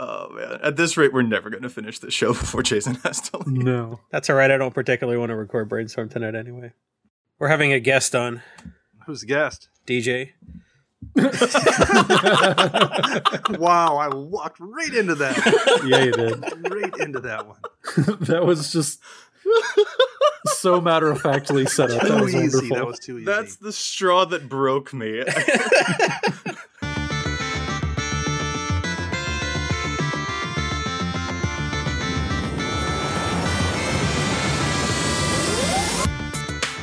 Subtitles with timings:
[0.00, 0.60] Oh man!
[0.62, 3.64] At this rate, we're never going to finish the show before Jason has to leave.
[3.64, 4.00] No.
[4.10, 4.50] That's all right.
[4.50, 6.72] I don't particularly want to record brainstorm tonight anyway.
[7.38, 8.42] We're having a guest on,
[9.06, 9.68] Who's the guest?
[9.86, 10.30] DJ.
[13.58, 15.82] wow, I walked right into that.
[15.86, 16.40] Yeah, you did.
[16.70, 17.58] right into that one.
[18.22, 19.00] that was just
[20.46, 22.02] so matter of factly set up.
[22.02, 22.56] That Too was easy.
[22.56, 22.76] wonderful.
[22.76, 23.24] That was too easy.
[23.26, 25.22] That's the straw that broke me.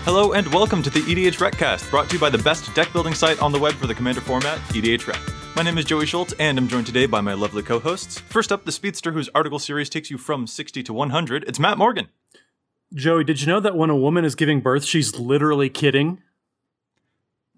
[0.05, 3.15] Hello and welcome to the EDH Recast, brought to you by the best deck building
[3.15, 5.19] site on the web for the Commander format, EDH Rec.
[5.55, 8.19] My name is Joey Schultz, and I'm joined today by my lovely co-hosts.
[8.19, 11.45] First up, the speedster whose article series takes you from 60 to 100.
[11.47, 12.09] It's Matt Morgan.
[12.93, 16.21] Joey, did you know that when a woman is giving birth, she's literally kidding?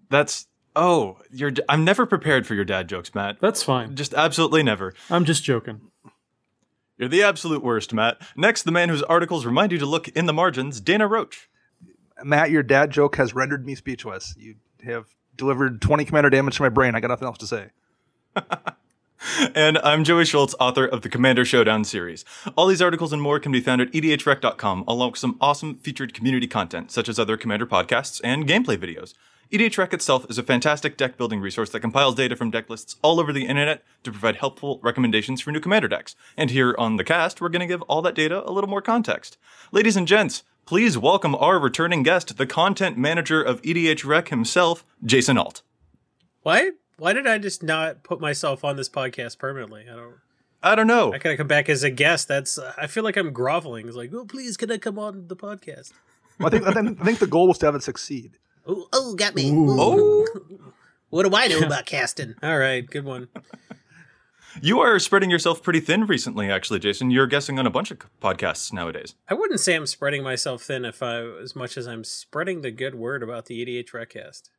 [0.09, 1.51] That's oh, your.
[1.51, 3.41] d- I'm never prepared for your dad jokes, Matt.
[3.41, 3.97] That's fine.
[3.97, 4.93] Just absolutely never.
[5.09, 5.81] I'm just joking.
[6.97, 8.21] You're the absolute worst, Matt.
[8.37, 11.49] Next, the man whose articles remind you to look in the margins, Dana Roach.
[12.23, 14.35] Matt, your dad joke has rendered me speechless.
[14.37, 16.95] You have delivered 20 commander damage to my brain.
[16.95, 17.69] I got nothing else to say.
[19.55, 22.23] And I'm Joey Schultz, author of the Commander Showdown series.
[22.55, 26.13] All these articles and more can be found at edhrec.com, along with some awesome featured
[26.13, 29.13] community content, such as other Commander podcasts and gameplay videos.
[29.49, 32.97] EDH Rec itself is a fantastic deck building resource that compiles data from deck lists
[33.01, 36.17] all over the internet to provide helpful recommendations for new Commander decks.
[36.35, 38.81] And here on the cast, we're going to give all that data a little more
[38.81, 39.37] context.
[39.71, 44.83] Ladies and gents, please welcome our returning guest, the content manager of EDH Rec himself,
[45.05, 45.61] Jason Alt.
[46.41, 46.71] Why?
[46.97, 49.85] Why did I just not put myself on this podcast permanently?
[49.89, 50.15] I don't.
[50.61, 51.13] I don't know.
[51.13, 52.27] I gotta come back as a guest.
[52.27, 52.59] That's.
[52.77, 53.87] I feel like I'm groveling.
[53.87, 55.93] It's like, oh, please, can I come on the podcast?
[56.37, 58.37] Well, I think, I think the goal was to have it succeed.
[58.67, 59.51] Oh, oh, got me.
[59.53, 60.25] Oh.
[61.09, 62.35] What do I know about casting?
[62.43, 63.29] All right, good one.
[64.61, 67.11] You are spreading yourself pretty thin recently, actually, Jason.
[67.11, 69.15] You're guessing on a bunch of podcasts nowadays.
[69.29, 72.71] I wouldn't say I'm spreading myself thin if I as much as I'm spreading the
[72.71, 74.49] good word about the EDH Recast.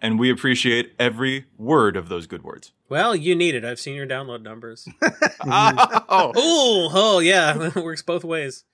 [0.00, 2.72] And we appreciate every word of those good words.
[2.88, 3.64] Well, you need it.
[3.64, 4.86] I've seen your download numbers.
[5.02, 5.98] oh.
[6.08, 8.64] oh, oh yeah, it works both ways.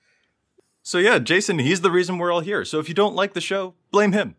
[0.82, 2.64] So, yeah, Jason, he's the reason we're all here.
[2.64, 4.36] So, if you don't like the show, blame him.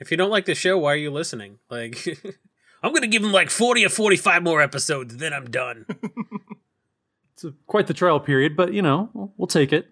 [0.00, 1.58] If you don't like the show, why are you listening?
[1.70, 2.06] Like,
[2.82, 5.86] I'm gonna give him like 40 or 45 more episodes, then I'm done.
[7.34, 9.88] It's a, quite the trial period, but you know, we'll, we'll take it.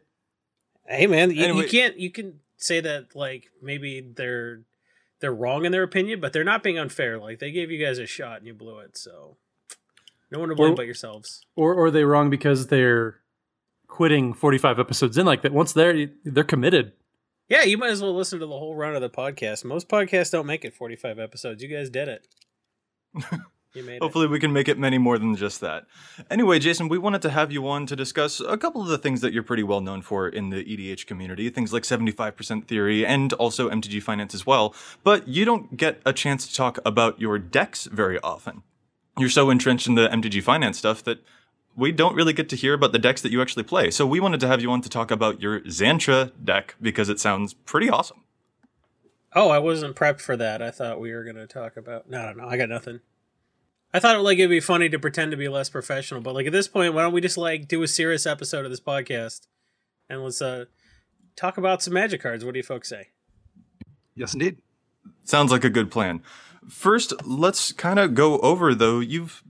[0.86, 1.98] hey, man, you, Anyway- you can't.
[1.98, 4.60] You can say that like maybe they're
[5.18, 7.18] they're wrong in their opinion, but they're not being unfair.
[7.18, 9.36] Like they gave you guys a shot and you blew it, so
[10.30, 11.44] no one to blame Well- but yourselves.
[11.56, 13.16] Or, or are they wrong because they're
[13.88, 15.52] quitting 45 episodes in like that?
[15.52, 16.92] Once they're they're committed.
[17.48, 19.64] Yeah, you might as well listen to the whole run of the podcast.
[19.64, 21.62] Most podcasts don't make it 45 episodes.
[21.62, 22.26] You guys did it.
[23.74, 24.02] You made it.
[24.02, 25.86] Hopefully, we can make it many more than just that.
[26.30, 29.22] Anyway, Jason, we wanted to have you on to discuss a couple of the things
[29.22, 33.32] that you're pretty well known for in the EDH community, things like 75% theory and
[33.34, 34.74] also MTG finance as well.
[35.02, 38.62] But you don't get a chance to talk about your decks very often.
[39.18, 41.24] You're so entrenched in the MTG finance stuff that
[41.76, 43.90] we don't really get to hear about the decks that you actually play.
[43.90, 47.18] So we wanted to have you on to talk about your Xantcha deck because it
[47.18, 48.24] sounds pretty awesome.
[49.34, 50.60] Oh, I wasn't prepped for that.
[50.60, 52.10] I thought we were going to talk about.
[52.10, 52.48] No, no, no.
[52.48, 53.00] I got nothing.
[53.94, 56.52] I thought like it'd be funny to pretend to be less professional, but like at
[56.52, 59.46] this point, why don't we just like do a serious episode of this podcast
[60.08, 60.64] and let's uh
[61.36, 62.44] talk about some magic cards?
[62.44, 63.08] What do you folks say?
[64.14, 64.58] Yes, indeed.
[65.24, 66.22] Sounds like a good plan.
[66.68, 69.00] First, let's kind of go over though.
[69.00, 69.42] You've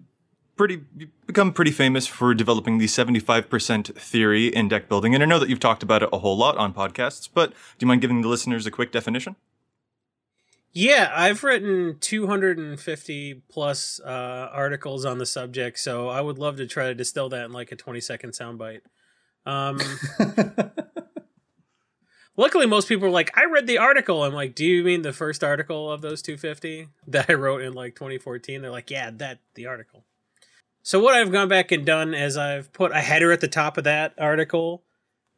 [0.57, 5.27] pretty you've become pretty famous for developing the 75% theory in deck building, and I
[5.27, 8.01] know that you've talked about it a whole lot on podcasts, but do you mind
[8.01, 9.37] giving the listeners a quick definition?
[10.75, 16.67] Yeah, I've written 250 plus uh, articles on the subject, so I would love to
[16.67, 18.81] try to distill that in like a 20 second soundbite.
[19.45, 19.79] Um,
[22.37, 24.23] luckily, most people are like, I read the article.
[24.23, 27.75] I'm like, do you mean the first article of those 250 that I wrote in
[27.75, 28.63] like 2014?
[28.63, 30.05] They're like, yeah, that, the article.
[30.85, 33.79] So, what I've gone back and done is I've put a header at the top
[33.79, 34.83] of that article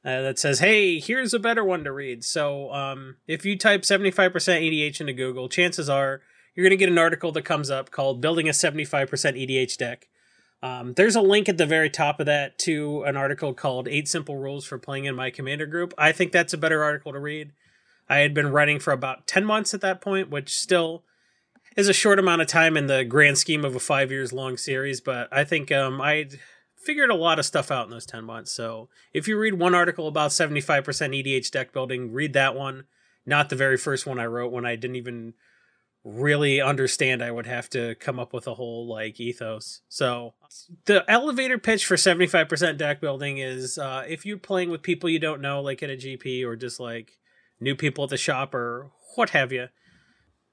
[0.04, 3.82] uh, that says, "Hey, here's a better one to read." So, um, if you type
[3.82, 6.22] 75% EDH into Google, chances are
[6.54, 10.08] you're going to get an article that comes up called "Building a 75% EDH Deck."
[10.62, 14.08] Um, there's a link at the very top of that to an article called Eight
[14.08, 15.92] Simple Rules for Playing in My Commander Group.
[15.98, 17.52] I think that's a better article to read.
[18.08, 21.04] I had been writing for about 10 months at that point, which still
[21.76, 24.56] is a short amount of time in the grand scheme of a five years long
[24.56, 26.28] series, but I think um, I
[26.76, 28.52] figured a lot of stuff out in those 10 months.
[28.52, 32.84] So if you read one article about 75% EDH deck building, read that one,
[33.26, 35.34] not the very first one I wrote when I didn't even
[36.04, 39.80] really understand, I would have to come up with a whole like ethos.
[39.88, 40.34] So
[40.84, 45.18] the elevator pitch for 75% deck building is uh, if you're playing with people you
[45.18, 47.12] don't know, like at a GP or just like
[47.58, 49.68] new people at the shop or what have you.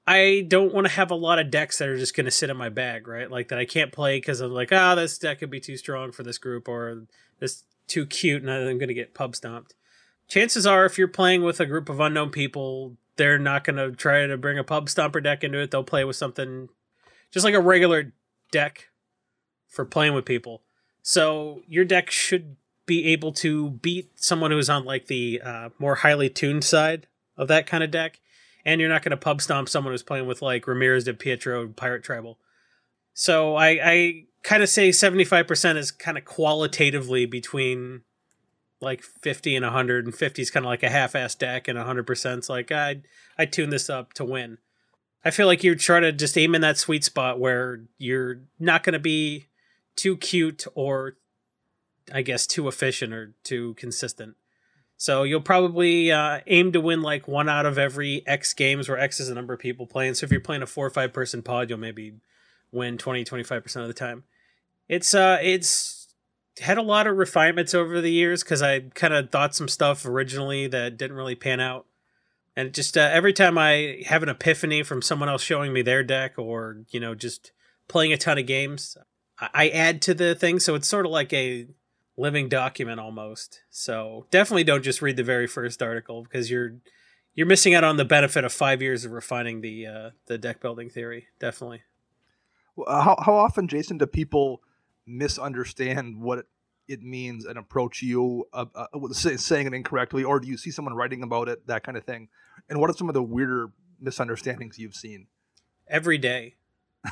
[0.06, 2.50] I don't want to have a lot of decks that are just going to sit
[2.50, 3.30] in my bag, right?
[3.30, 5.76] Like that I can't play because I'm like, ah, oh, this deck could be too
[5.76, 7.04] strong for this group or
[7.38, 9.74] this too cute and I'm going to get pub stomped.
[10.28, 13.92] Chances are, if you're playing with a group of unknown people, they're not going to
[13.92, 15.70] try to bring a pub stomper deck into it.
[15.70, 16.68] They'll play with something
[17.30, 18.12] just like a regular
[18.50, 18.88] deck
[19.68, 20.62] for playing with people.
[21.02, 22.56] So your deck should
[22.86, 27.06] be able to beat someone who's on like the uh, more highly tuned side
[27.36, 28.20] of that kind of deck,
[28.64, 32.02] and you're not going to pub stomp someone who's playing with like Ramirez DePietro Pirate
[32.02, 32.38] Tribal.
[33.14, 38.02] So I, I kind of say 75% is kind of qualitatively between
[38.80, 42.38] like 50 and 100 and 50 is kind of like a half-ass deck and 100%
[42.38, 43.02] is like I
[43.38, 44.58] I tune this up to win.
[45.24, 48.82] I feel like you're trying to just aim in that sweet spot where you're not
[48.82, 49.46] going to be
[49.94, 51.16] too cute or
[52.12, 54.34] I guess too efficient or too consistent.
[55.02, 58.96] So you'll probably uh, aim to win like one out of every X games where
[58.96, 60.14] X is the number of people playing.
[60.14, 62.20] So if you're playing a four or five person pod, you'll maybe
[62.70, 64.22] win 20, 25% of the time.
[64.88, 66.14] It's, uh, it's
[66.60, 70.06] had a lot of refinements over the years because I kind of thought some stuff
[70.06, 71.86] originally that didn't really pan out.
[72.54, 76.04] And just uh, every time I have an epiphany from someone else showing me their
[76.04, 77.50] deck or, you know, just
[77.88, 78.96] playing a ton of games,
[79.40, 80.60] I, I add to the thing.
[80.60, 81.66] So it's sort of like a
[82.16, 83.62] living document almost.
[83.70, 86.76] So definitely don't just read the very first article because you're
[87.34, 90.60] you're missing out on the benefit of five years of refining the uh, the deck
[90.60, 91.26] building theory.
[91.38, 91.82] Definitely.
[92.76, 94.62] Well, how how often, Jason, do people
[95.06, 96.46] misunderstand what
[96.88, 100.94] it means and approach you uh, uh, saying it incorrectly, or do you see someone
[100.94, 102.28] writing about it, that kind of thing?
[102.68, 103.70] And what are some of the weirder
[104.00, 105.28] misunderstandings you've seen?
[105.88, 106.56] Every day.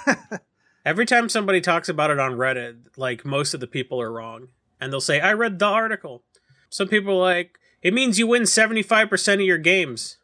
[0.84, 4.48] Every time somebody talks about it on Reddit, like most of the people are wrong
[4.80, 6.22] and they'll say, I read the article.
[6.68, 10.18] Some people are like, it means you win 75% of your games.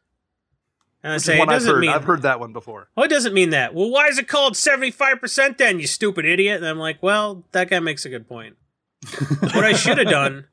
[1.03, 1.81] And I Which say, it doesn't I've heard.
[1.81, 1.91] mean.
[1.91, 2.89] I've heard that one before.
[2.97, 3.75] Well, it doesn't mean that.
[3.75, 6.57] Well, why is it called 75% then, you stupid idiot?
[6.57, 8.57] And I'm like, well, that guy makes a good point.
[9.41, 10.47] what I should have done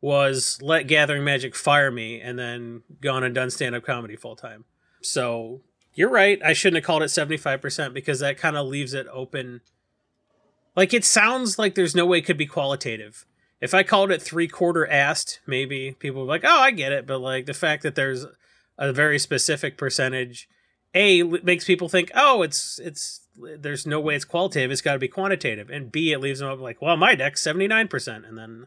[0.00, 4.36] was let Gathering Magic fire me and then gone and done stand up comedy full
[4.36, 4.64] time.
[5.02, 5.62] So
[5.94, 6.40] you're right.
[6.44, 9.62] I shouldn't have called it 75% because that kind of leaves it open.
[10.76, 13.26] Like, it sounds like there's no way it could be qualitative
[13.60, 16.92] if I called it three quarter asked, maybe people would be like, oh, I get
[16.92, 17.06] it.
[17.06, 18.26] But like the fact that there's
[18.76, 20.48] a very specific percentage,
[20.94, 24.70] A makes people think, oh, it's it's there's no way it's qualitative.
[24.70, 25.70] It's got to be quantitative.
[25.70, 28.66] And B, it leaves them up like, well, my deck's seventy nine percent, and then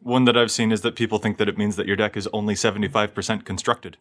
[0.00, 2.28] one that I've seen is that people think that it means that your deck is
[2.32, 3.98] only seventy five percent constructed.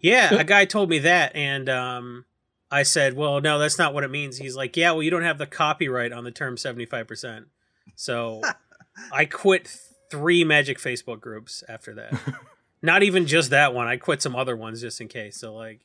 [0.00, 2.26] Yeah, a guy told me that, and um,
[2.70, 4.36] I said, well, no, that's not what it means.
[4.36, 7.46] He's like, yeah, well, you don't have the copyright on the term seventy five percent,
[7.94, 8.40] so.
[9.12, 9.76] I quit
[10.10, 12.14] three Magic Facebook groups after that.
[12.82, 13.86] Not even just that one.
[13.86, 15.36] I quit some other ones just in case.
[15.36, 15.80] So like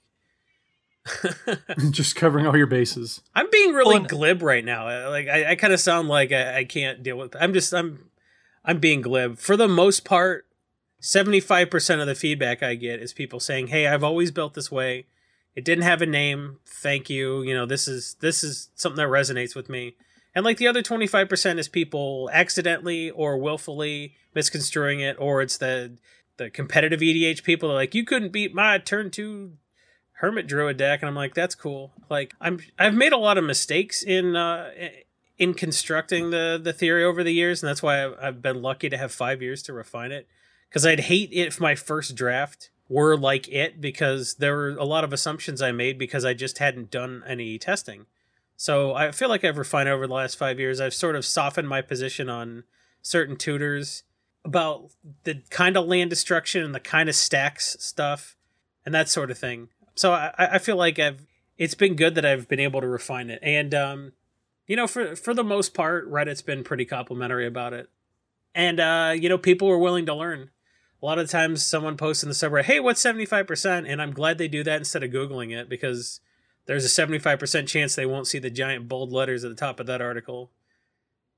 [1.92, 3.22] just covering all your bases.
[3.34, 4.88] I'm being really glib right now.
[4.88, 7.36] Uh, like I, I kind of sound like I, I, can't deal with.
[7.40, 8.10] I'm just I'm
[8.66, 10.46] I'm being glib for the most part.
[11.02, 14.54] Seventy five percent of the feedback I get is people saying, "Hey, I've always built
[14.54, 15.06] this way.
[15.56, 16.58] It didn't have a name.
[16.66, 17.42] Thank you.
[17.42, 19.96] You know, this is this is something that resonates with me."
[20.36, 25.98] And like the other 25% is people accidentally or willfully misconstruing it, or it's the
[26.38, 29.54] the competitive EDH people like, you couldn't beat my turn two
[30.14, 31.02] Hermit Druid deck.
[31.02, 31.94] And I'm like, that's cool.
[32.10, 34.72] Like I'm I've made a lot of mistakes in uh
[35.38, 38.90] in constructing the the theory over the years, and that's why I've, I've been lucky
[38.90, 40.28] to have five years to refine it.
[40.70, 45.04] Because I'd hate if my first draft were like it, because there were a lot
[45.04, 48.06] of assumptions I made because I just hadn't done any testing.
[48.60, 50.82] So I feel like I've refined over the last five years.
[50.82, 52.66] I've sort of softened my position on
[53.02, 54.04] certain tutors
[54.44, 54.92] about
[55.24, 58.36] the kind of land destruction and the kind of stacks stuff
[58.86, 59.70] and that sort of thing.
[59.96, 61.26] So I, I feel like I've
[61.58, 63.40] it's been good that I've been able to refine it.
[63.42, 64.12] And um,
[64.68, 67.88] you know, for for the most part, Reddit's been pretty complimentary about it.
[68.54, 70.50] And uh, you know, people were willing to learn.
[71.02, 73.90] A lot of times someone posts in the subreddit, hey, what's 75%?
[73.90, 76.20] And I'm glad they do that instead of Googling it because
[76.70, 79.88] there's a 75% chance they won't see the giant bold letters at the top of
[79.88, 80.52] that article.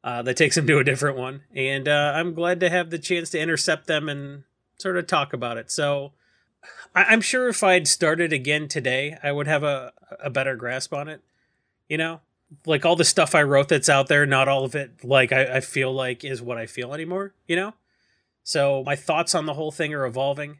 [0.04, 1.44] Uh, that takes them to a different one.
[1.56, 4.44] And uh, I'm glad to have the chance to intercept them and
[4.78, 5.72] sort of talk about it.
[5.72, 6.12] So
[6.94, 10.94] I- am sure if I'd started again today, I would have a, a better grasp
[10.94, 11.22] on it.
[11.88, 12.20] You know,
[12.66, 15.46] like all the stuff I wrote that's out there, not all of it, like I,
[15.58, 17.74] I feel like is what I feel anymore, you know?
[18.44, 20.58] So my thoughts on the whole thing are evolving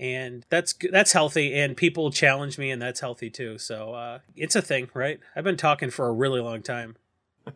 [0.00, 1.54] and that's that's healthy.
[1.54, 3.58] And people challenge me, and that's healthy too.
[3.58, 5.20] So uh, it's a thing, right?
[5.36, 6.96] I've been talking for a really long time.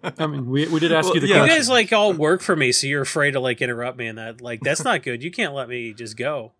[0.03, 1.43] I mean, we, we did ask Well, you the yeah.
[1.43, 4.19] You guys like all work for me, so you're afraid to like interrupt me, and
[4.19, 5.23] that like that's not good.
[5.23, 6.53] You can't let me just go.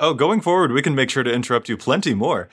[0.00, 2.48] Oh, going forward, we can make sure to interrupt you plenty more.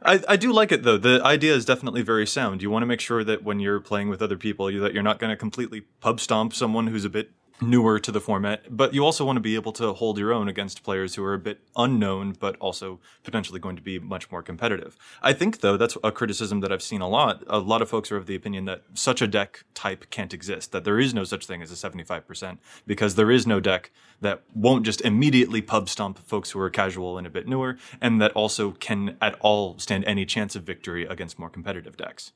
[0.00, 0.96] I, I do like it though.
[0.96, 2.62] The idea is definitely very sound.
[2.62, 5.02] You want to make sure that when you're playing with other people, you, that you're
[5.02, 7.30] not going to completely pub stomp someone who's a bit
[7.68, 10.48] newer to the format, but you also want to be able to hold your own
[10.48, 14.42] against players who are a bit unknown, but also potentially going to be much more
[14.42, 14.96] competitive.
[15.22, 17.42] I think though that's a criticism that I've seen a lot.
[17.46, 20.72] A lot of folks are of the opinion that such a deck type can't exist,
[20.72, 23.90] that there is no such thing as a 75%, because there is no deck
[24.20, 28.20] that won't just immediately pub stomp folks who are casual and a bit newer, and
[28.20, 32.32] that also can at all stand any chance of victory against more competitive decks.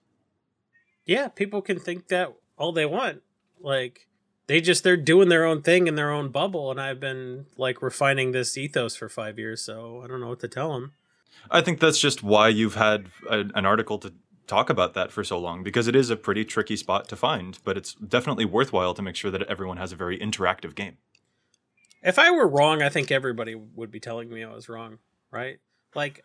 [1.06, 3.22] Yeah, people can think that all they want.
[3.60, 4.07] Like
[4.48, 7.80] they just they're doing their own thing in their own bubble, and I've been like
[7.80, 10.92] refining this ethos for five years, so I don't know what to tell them.
[11.50, 14.12] I think that's just why you've had a, an article to
[14.46, 17.58] talk about that for so long because it is a pretty tricky spot to find,
[17.64, 20.96] but it's definitely worthwhile to make sure that everyone has a very interactive game.
[22.02, 24.98] If I were wrong, I think everybody would be telling me I was wrong,
[25.30, 25.58] right?
[25.94, 26.24] Like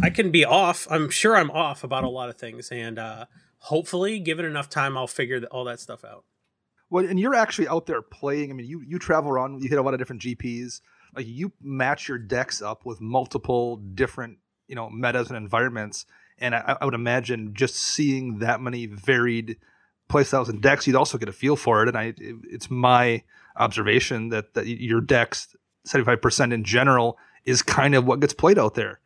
[0.00, 0.86] I can be off.
[0.90, 3.26] I'm sure I'm off about a lot of things, and uh,
[3.58, 6.24] hopefully, given enough time, I'll figure all that stuff out.
[6.94, 8.50] Well, and you're actually out there playing.
[8.50, 9.60] I mean, you you travel around.
[9.62, 10.80] You hit a lot of different GPs.
[11.16, 16.06] Like you match your decks up with multiple different you know metas and environments.
[16.38, 19.56] And I, I would imagine just seeing that many varied
[20.08, 21.88] playstyles and decks, you'd also get a feel for it.
[21.88, 23.24] And I, it- it's my
[23.56, 28.34] observation that that your decks, seventy five percent in general, is kind of what gets
[28.34, 29.00] played out there.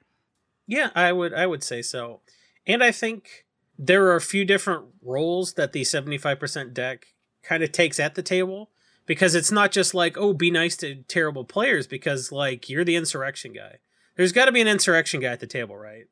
[0.67, 2.21] Yeah, I would I would say so.
[2.67, 3.47] And I think
[3.79, 7.07] there are a few different roles that the 75% deck
[7.49, 8.71] kind of takes at the table
[9.07, 12.97] because it's not just like, "Oh, be nice to terrible players" because like you're the
[12.97, 13.79] insurrection guy.
[14.17, 16.07] There's got to be an insurrection guy at the table, right?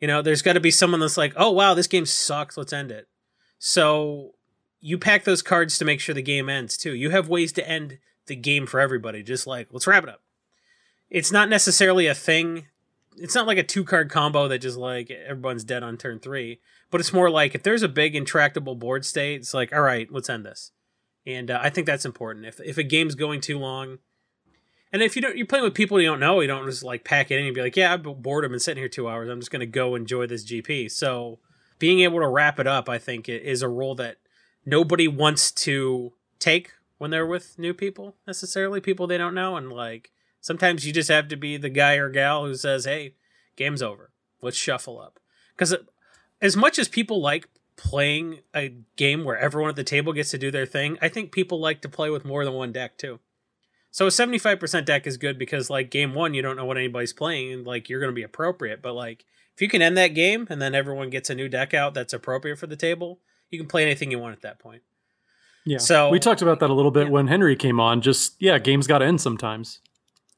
[0.00, 2.72] You know, there's got to be someone that's like, "Oh, wow, this game sucks, let's
[2.72, 3.08] end it."
[3.58, 4.34] So,
[4.80, 6.94] you pack those cards to make sure the game ends too.
[6.94, 10.22] You have ways to end the game for everybody, just like, "Let's wrap it up."
[11.10, 12.68] It's not necessarily a thing
[13.16, 16.60] it's not like a two card combo that just like everyone's dead on turn three,
[16.94, 20.06] but it's more like if there's a big intractable board state, it's like, all right,
[20.12, 20.70] let's end this.
[21.26, 22.46] And uh, I think that's important.
[22.46, 23.98] If if a game's going too long,
[24.92, 27.02] and if you don't, you're playing with people you don't know, you don't just like
[27.02, 28.44] pack it in and be like, yeah, I'm bored.
[28.44, 29.28] I've been sitting here two hours.
[29.28, 30.88] I'm just gonna go enjoy this GP.
[30.88, 31.40] So
[31.80, 34.18] being able to wrap it up, I think, is a role that
[34.64, 39.72] nobody wants to take when they're with new people necessarily, people they don't know, and
[39.72, 43.16] like sometimes you just have to be the guy or gal who says, "Hey,
[43.56, 44.12] game's over.
[44.40, 45.18] Let's shuffle up."
[45.56, 45.74] Because
[46.44, 50.38] as much as people like playing a game where everyone at the table gets to
[50.38, 53.18] do their thing, I think people like to play with more than one deck too.
[53.90, 56.76] So a seventy-five percent deck is good because like game one, you don't know what
[56.78, 58.82] anybody's playing, and like you're going to be appropriate.
[58.82, 59.24] But like
[59.54, 62.12] if you can end that game and then everyone gets a new deck out that's
[62.12, 63.20] appropriate for the table,
[63.50, 64.82] you can play anything you want at that point.
[65.64, 65.78] Yeah.
[65.78, 67.12] So- we talked about that a little bit Yeah.
[67.12, 68.00] when Henry came on.
[68.02, 69.78] Just yeah, games got to end sometimes.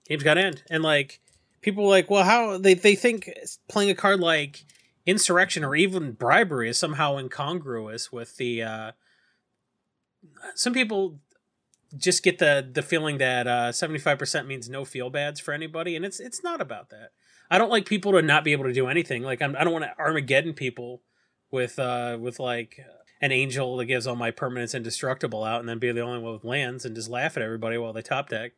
[0.09, 1.21] games got to end and like
[1.63, 3.29] people were like well how they, they think
[3.69, 4.65] playing a card like
[5.07, 8.93] insurrection or even bribery is somehow incongruous with the uh
[10.55, 11.21] some people
[11.97, 16.05] just get the the feeling that uh 75% means no feel bads for anybody and
[16.05, 17.13] it's it's not about that.
[17.49, 19.23] I don't like people to not be able to do anything.
[19.23, 21.03] Like I'm, i don't want to armageddon people
[21.53, 22.81] with uh with like
[23.21, 26.35] an angel that gives all my permanents indestructible out and then be the only one
[26.35, 28.53] with lands and just laugh at everybody while they top deck.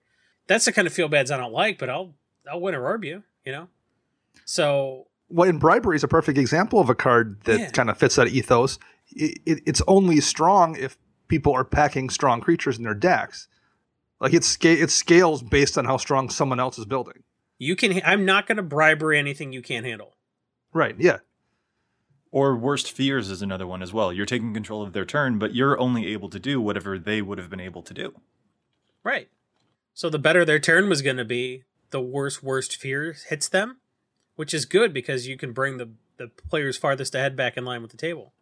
[0.46, 2.14] That's the kind of feel bads I don't like, but I'll
[2.50, 3.68] I'll win a you, you know.
[4.46, 7.70] So Well, and bribery is a perfect example of a card that Yeah.
[7.70, 8.78] kind of fits that ethos.
[9.10, 10.96] It, it, it's only strong if
[11.28, 13.48] people are packing strong creatures in their decks.
[14.20, 17.22] Like it, sca- it scales based on how strong someone else is building.
[17.58, 20.16] you can I'm not going to bribery anything you can't handle.
[20.72, 20.96] Right?
[20.98, 21.18] Yeah.
[22.30, 24.12] Or worst fears is another one as well.
[24.12, 27.38] You're taking control of their turn, but you're only able to do whatever they would
[27.38, 28.20] have been able to do.
[29.02, 29.28] Right.
[29.94, 33.78] So the better their turn was going to be, the worse worst fear hits them,
[34.38, 37.82] which is good because you can bring the the players farthest ahead back in line
[37.82, 38.32] with the table.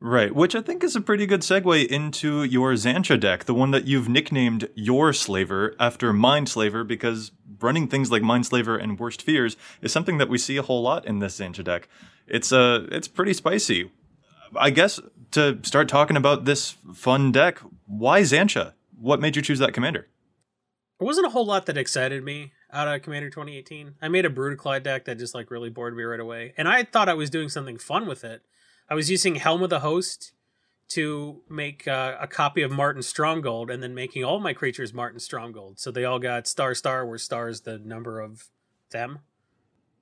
[0.00, 3.70] Right, which I think is a pretty good segue into your Xantcha deck, the one
[3.72, 9.56] that you've nicknamed your Slaver after Mindslaver, because running things like Mindslaver and Worst Fears
[9.80, 11.88] is something that we see a whole lot in this Xantcha deck.
[12.26, 13.92] It's uh, it's pretty spicy.
[14.56, 14.98] I guess
[15.32, 18.72] to start talking about this fun deck, why Xantcha?
[18.98, 20.08] What made you choose that commander?
[20.98, 23.94] There wasn't a whole lot that excited me out of Commander 2018.
[24.00, 26.84] I made a Brudiclad deck that just like really bored me right away, and I
[26.84, 28.42] thought I was doing something fun with it.
[28.88, 30.32] I was using Helm of the Host
[30.88, 35.20] to make uh, a copy of Marton Stromgald, and then making all my creatures Marton
[35.20, 38.48] Stromgald, so they all got star star, where star is the number of
[38.90, 39.20] them.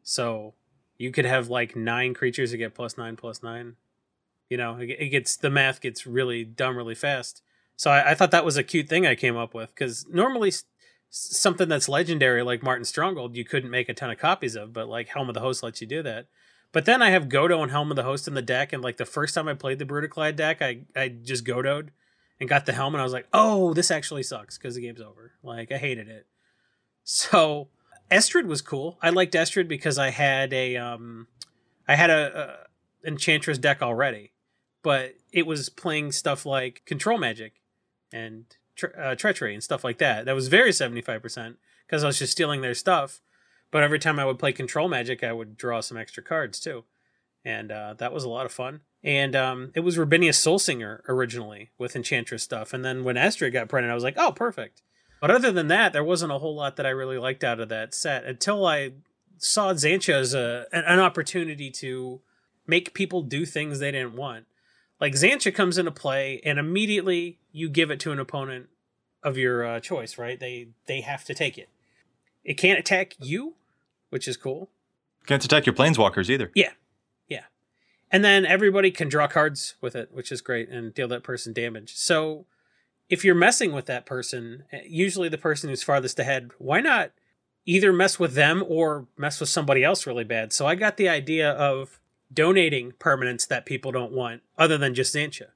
[0.02, 0.54] So
[0.98, 3.74] you could have like nine creatures that get plus nine plus nine.
[4.48, 7.42] You know, it, gets the math gets really dumb really fast.
[7.74, 10.52] So I, I thought that was a cute thing I came up with because normally
[11.10, 14.88] something that's legendary like Marton Stromgald you couldn't make a ton of copies of, but
[14.88, 16.26] like Helm of the Host lets you do that.
[16.72, 18.96] But then I have Godo and Helm of the Host in the deck, and like
[18.96, 21.88] the first time I played the Brudiclad deck, I I just Godoed
[22.38, 25.00] and got the helm, and I was like, oh, this actually sucks because the game's
[25.00, 25.32] over.
[25.42, 26.26] Like I hated it.
[27.04, 27.68] So
[28.10, 28.98] Estrid was cool.
[29.00, 31.28] I liked Estrid because I had a um,
[31.88, 32.66] I had a,
[33.04, 34.32] a Enchantress deck already,
[34.82, 37.54] but it was playing stuff like Control Magic
[38.12, 38.44] and
[38.76, 40.24] tre- uh, Treachery and stuff like that.
[40.26, 41.56] That was very seventy five percent
[41.86, 43.20] because I was just stealing their stuff.
[43.70, 46.84] But every time I would play Control Magic, I would draw some extra cards too,
[47.44, 48.80] and uh, that was a lot of fun.
[49.02, 53.68] And um, it was Rubinia Soulsinger originally with Enchantress stuff, and then when Estrid got
[53.68, 54.82] printed, I was like, oh, perfect.
[55.20, 57.68] But other than that, there wasn't a whole lot that I really liked out of
[57.70, 58.92] that set until I
[59.38, 62.20] saw Xantcha as a an opportunity to
[62.66, 64.46] make people do things they didn't want.
[65.00, 68.68] Like Xantcha comes into play, and immediately you give it to an opponent
[69.22, 70.18] of your uh, choice.
[70.18, 70.38] Right?
[70.38, 71.68] They they have to take it.
[72.44, 73.54] It can't attack you,
[74.10, 74.70] which is cool.
[75.26, 76.52] Can't attack your planeswalkers either.
[76.54, 76.70] Yeah.
[77.28, 77.44] Yeah.
[78.10, 81.52] And then everybody can draw cards with it, which is great, and deal that person
[81.52, 81.96] damage.
[81.96, 82.46] So
[83.08, 87.10] if you're messing with that person, eh, usually the person who's farthest ahead, why not
[87.64, 90.52] either mess with them or mess with somebody else really bad?
[90.52, 92.00] So I got the idea of
[92.32, 95.48] donating permanents that people don't want, other than just Xantcha.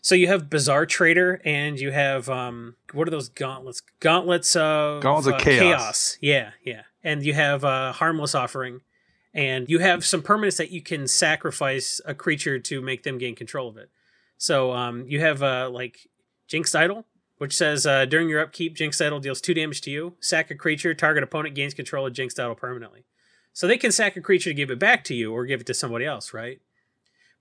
[0.00, 3.82] So you have Bazaar Trader and you have um what are those gauntlets?
[4.00, 6.18] Gauntlets of Gauntlets of uh, Chaos.
[6.20, 6.82] Yeah, yeah.
[7.04, 8.80] And you have uh Harmless Offering
[9.32, 13.36] and you have some permanents that you can sacrifice a creature to make them gain
[13.36, 13.90] control of it.
[14.38, 16.08] So um you have uh like
[16.48, 17.06] Jinx Idol,
[17.38, 20.16] which says uh, during your upkeep, Jinx Idol deals two damage to you.
[20.20, 23.04] Sack a creature, target opponent gains control of Jinx Idol permanently.
[23.52, 25.66] So they can sack a creature to give it back to you or give it
[25.66, 26.60] to somebody else, right?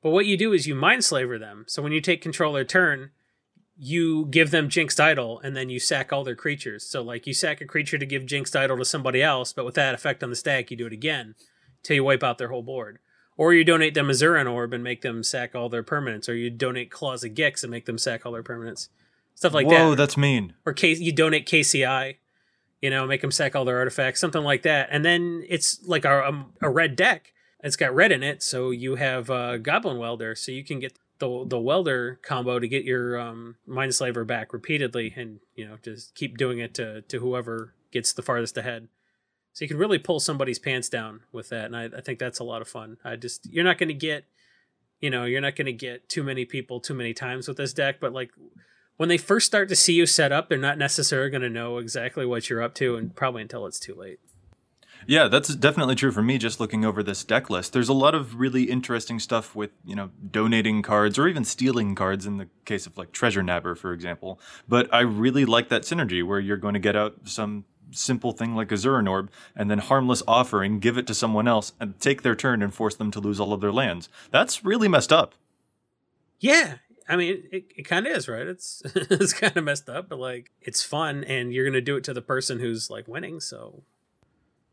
[0.01, 1.65] But what you do is you mind slaver them.
[1.67, 3.11] So when you take control their turn,
[3.77, 6.85] you give them Jinx Idol and then you sack all their creatures.
[6.85, 9.75] So like you sack a creature to give Jinx Idol to somebody else, but with
[9.75, 11.35] that effect on the stack, you do it again
[11.83, 12.99] till you wipe out their whole board.
[13.37, 16.33] Or you donate them a Zuran Orb and make them sack all their permanents, or
[16.33, 18.89] you donate Claws of Gix and make them sack all their permanents.
[19.33, 19.83] Stuff like Whoa, that.
[19.83, 20.53] Whoa, that's mean.
[20.65, 22.17] Or K- you donate KCI,
[22.81, 24.89] you know, make them sack all their artifacts, something like that.
[24.91, 27.33] And then it's like a, um, a red deck.
[27.63, 30.97] It's got red in it, so you have uh, Goblin Welder, so you can get
[31.19, 36.15] the the welder combo to get your um, Mindslaver back repeatedly, and you know just
[36.15, 38.87] keep doing it to to whoever gets the farthest ahead.
[39.53, 42.39] So you can really pull somebody's pants down with that, and I, I think that's
[42.39, 42.97] a lot of fun.
[43.05, 44.25] I just you're not going to get,
[44.99, 47.73] you know, you're not going to get too many people too many times with this
[47.73, 48.31] deck, but like
[49.01, 51.79] when they first start to see you set up, they're not necessarily going to know
[51.79, 54.19] exactly what you're up to, and probably until it's too late.
[55.07, 57.73] Yeah, that's definitely true for me just looking over this deck list.
[57.73, 61.95] There's a lot of really interesting stuff with, you know, donating cards or even stealing
[61.95, 64.39] cards in the case of like Treasure Nabber, for example.
[64.67, 68.55] But I really like that synergy where you're going to get out some simple thing
[68.55, 72.21] like a Zuran Orb and then harmless offering, give it to someone else and take
[72.21, 74.09] their turn and force them to lose all of their lands.
[74.29, 75.33] That's really messed up.
[76.39, 76.75] Yeah,
[77.07, 78.47] I mean, it, it kind of is, right?
[78.47, 82.03] It's it's kind of messed up, but like it's fun, and you're gonna do it
[82.05, 83.83] to the person who's like winning, so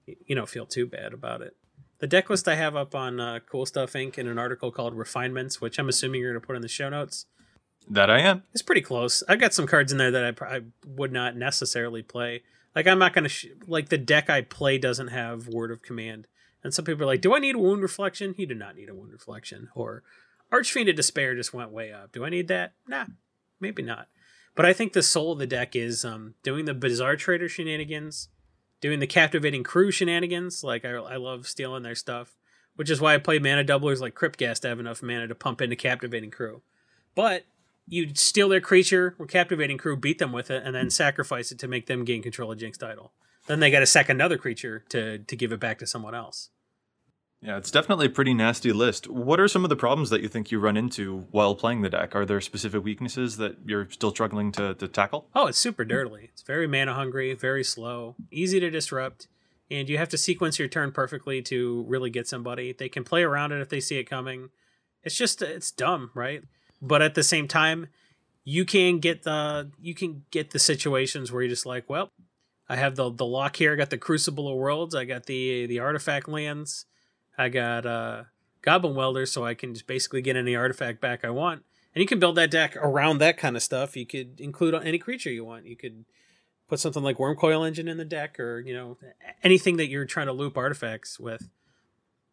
[0.07, 1.57] you don't feel too bad about it.
[1.99, 4.19] The deck list I have up on uh, Cool Stuff Inc.
[4.19, 7.27] in an article called Refinements, which I'm assuming you're gonna put in the show notes.
[7.91, 8.43] That I am.
[8.53, 9.23] It's pretty close.
[9.29, 12.43] I've got some cards in there that I, pr- I would not necessarily play.
[12.77, 16.27] Like I'm not gonna sh- like the deck I play doesn't have Word of Command,
[16.63, 18.89] and some people are like, "Do I need a Wound Reflection?" You do not need
[18.89, 19.69] a Wound Reflection.
[19.75, 20.03] Or
[20.51, 22.13] Archfiend of Despair just went way up.
[22.13, 22.73] Do I need that?
[22.87, 23.07] Nah,
[23.61, 24.09] maybe not.
[24.55, 28.29] But I think the soul of the deck is um, doing the Bazaar Trader shenanigans,
[28.81, 30.65] doing the Captivating Crew shenanigans.
[30.65, 32.37] Like I, I love stealing their stuff,
[32.75, 35.35] which is why I play mana doublers like Crypt Ghast to have enough mana to
[35.35, 36.63] pump into Captivating Crew.
[37.15, 37.45] But
[37.87, 41.59] you steal their creature or captivating crew, beat them with it, and then sacrifice it
[41.61, 43.13] to make them gain control of Jinx Idol.
[43.47, 46.51] Then they got to sack another creature to to give it back to someone else.
[47.41, 49.09] Yeah, it's definitely a pretty nasty list.
[49.09, 51.89] What are some of the problems that you think you run into while playing the
[51.89, 52.17] deck?
[52.17, 55.29] Are there specific weaknesses that you're still struggling to, to tackle?
[55.37, 56.31] Oh, it's super dirtily.
[56.33, 59.29] It's very mana hungry, very slow, easy to disrupt,
[59.71, 62.73] and you have to sequence your turn perfectly to really get somebody.
[62.73, 64.49] They can play around it if they see it coming.
[65.05, 66.43] It's just it's dumb, right?
[66.83, 67.87] But at the same time,
[68.45, 72.11] you can get the you can get the situations where you're just like, well,
[72.69, 73.75] I have the the lock here.
[73.75, 74.97] I got the Crucible of Worlds.
[74.97, 76.85] I got the the artifact lands.
[77.39, 78.25] I got uh,
[78.63, 81.63] Goblin Welder, so I can just basically get any artifact back I want.
[81.95, 83.97] And you can build that deck around that kind of stuff.
[83.97, 85.67] You could include any creature you want.
[85.67, 86.05] You could
[86.69, 88.99] put something like Wurmcoil Engine in the deck, or you know
[89.43, 91.49] anything that you're trying to loop artifacts with.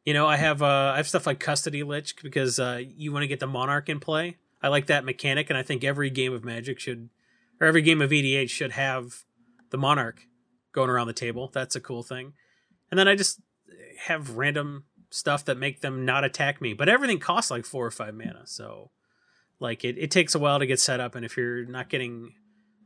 [0.03, 3.23] You know, I have uh, I have stuff like Custody Lich because uh, you want
[3.23, 4.37] to get the Monarch in play.
[4.61, 7.09] I like that mechanic, and I think every game of Magic should,
[7.61, 9.23] or every game of EDH should have
[9.69, 10.27] the Monarch
[10.71, 11.49] going around the table.
[11.53, 12.33] That's a cool thing.
[12.91, 13.39] And then I just
[14.05, 14.85] have random
[15.15, 18.41] stuff that make them not attack me, but everything costs like four or five mana,
[18.45, 18.91] so
[19.59, 22.33] like it, it takes a while to get set up, and if you're not getting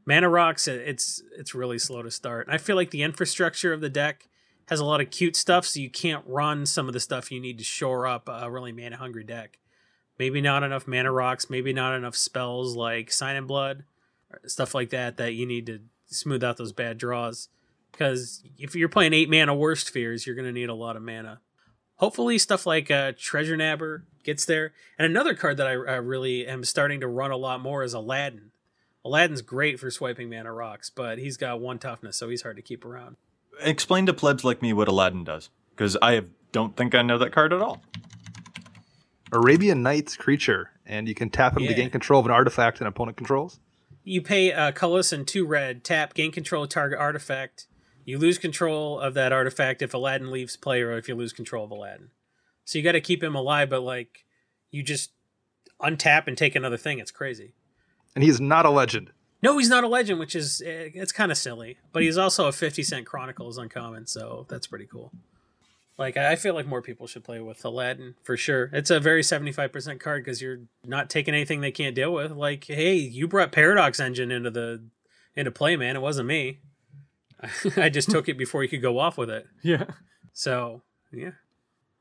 [0.06, 2.48] mana rocks, it's it's really slow to start.
[2.48, 4.30] And I feel like the infrastructure of the deck
[4.68, 7.40] has a lot of cute stuff, so you can't run some of the stuff you
[7.40, 9.58] need to shore up a really mana hungry deck.
[10.20, 13.86] Maybe not enough mana rocks, maybe not enough spells like Sign in Blood,
[14.46, 17.50] stuff like that that you need to smooth out those bad draws.
[17.92, 21.02] Because if you're playing eight mana Worst Fears, you're going to need a lot of
[21.02, 21.42] mana.
[22.00, 24.72] Hopefully, stuff like uh, Treasure Nabber gets there.
[24.98, 27.94] And another card that I, I really am starting to run a lot more is
[27.94, 28.52] Aladdin.
[29.06, 32.62] Aladdin's great for swiping mana rocks, but he's got one toughness, so he's hard to
[32.62, 33.16] keep around.
[33.62, 37.18] Explain to plebs like me what Aladdin does, because I have, don't think I know
[37.18, 37.82] that card at all.
[39.32, 41.70] Arabian Nights creature, and you can tap him Yeah.
[41.70, 43.60] to gain control of an artifact an opponent controls.
[44.04, 47.68] You pay uh, colorless and two red, tap, gain control of target artifact.
[48.10, 51.66] You lose control of that artifact if Aladdin leaves play or if you lose control
[51.66, 52.10] of Aladdin.
[52.66, 54.26] So you got to keep him alive, but like
[54.72, 55.12] you just
[55.80, 56.98] untap and take another thing.
[56.98, 57.54] It's crazy.
[58.16, 59.12] And he's not a legend.
[59.44, 61.78] No, he's not a legend, which is eh, it's kind of silly.
[61.94, 65.12] But he's also a fifty cent Chronicles uncommon, so that's pretty cool.
[66.00, 68.72] Like I I feel like more people should play with Aladdin for sure.
[68.74, 72.12] It's a very seventy five percent card because you're not taking anything they can't deal
[72.12, 72.32] with.
[72.32, 74.84] Like, hey, you brought Paradox Engine into the
[75.36, 75.96] into play, man.
[75.96, 76.58] It wasn't me.
[77.78, 79.48] I just took it before you could go off with it.
[79.64, 79.86] Yeah,
[80.34, 81.32] So yeah.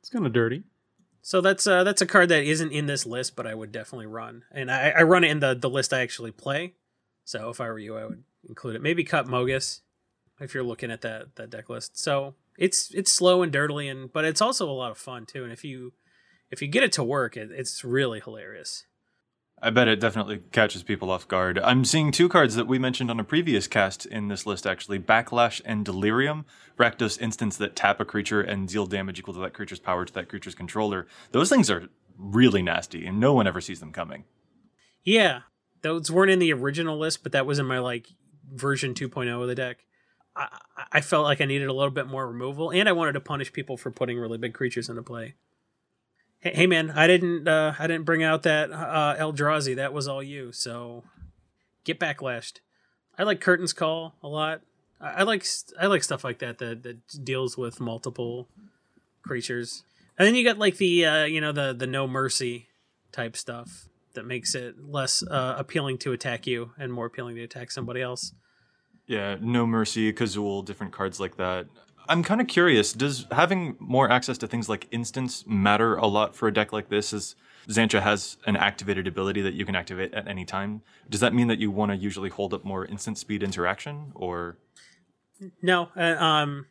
[0.01, 0.65] it's kind of dirty.
[1.23, 4.07] So that's uh, that's a card that isn't in this list, but I would definitely
[4.07, 6.75] run, and I, I run it in the the list I actually play.
[7.25, 8.83] So if I were you, I would include it.
[8.83, 9.81] Maybe cut Mogus
[10.41, 11.99] if you're looking at that that deck list.
[11.99, 15.45] So it's it's slow and dirtily, and but it's also a lot of fun too.
[15.45, 15.93] And if you
[16.51, 18.85] if you get it to work, it, it's really hilarious.
[19.61, 21.59] I bet it definitely catches people off guard.
[21.59, 25.01] I'm seeing two cards that we mentioned on a previous cast in this list, actually
[25.01, 26.47] Backlash and Delirium.
[26.79, 30.13] Rakdos instants that tap a creature and deal damage equal to that creature's power to
[30.15, 31.07] that creature's controller.
[31.33, 34.25] Those things are really nasty, and no one ever sees them coming.
[35.03, 35.41] Yeah,
[35.83, 38.07] those weren't in the original list, but that was in my like
[38.53, 39.79] version 2.0 of the deck.
[40.37, 40.59] I, I-
[40.93, 43.53] I felt like I needed a little bit more removal, and I wanted to punish
[43.53, 45.35] people for putting really big creatures into play.
[46.41, 49.77] Hey, man, I didn't uh, I didn't bring out that uh, Eldrazi.
[49.77, 50.53] That was all you.
[50.53, 51.05] So
[51.85, 52.61] get backlashed.
[53.19, 54.61] I like Curtain's Call a lot.
[55.01, 55.45] I, I like
[55.81, 58.49] I like stuff like that that that deals with multiple
[59.23, 59.83] creatures.
[60.17, 62.69] And then you got like the uh, you know the the no mercy
[63.11, 67.43] type stuff that makes it less uh, appealing to attack you and more appealing to
[67.43, 68.33] attack somebody else.
[69.07, 71.67] Yeah, No Mercy, Kazuul, different cards like that.
[72.09, 76.35] I'm kind of curious, does having more access to things like instants matter a lot
[76.35, 77.13] for a deck like this?
[77.13, 77.35] As
[77.69, 80.81] Xantcha has an activated ability that you can activate at any time.
[81.09, 84.57] Does that mean that you want to usually hold up more instant speed interaction or
[85.61, 86.67] No, uh, um,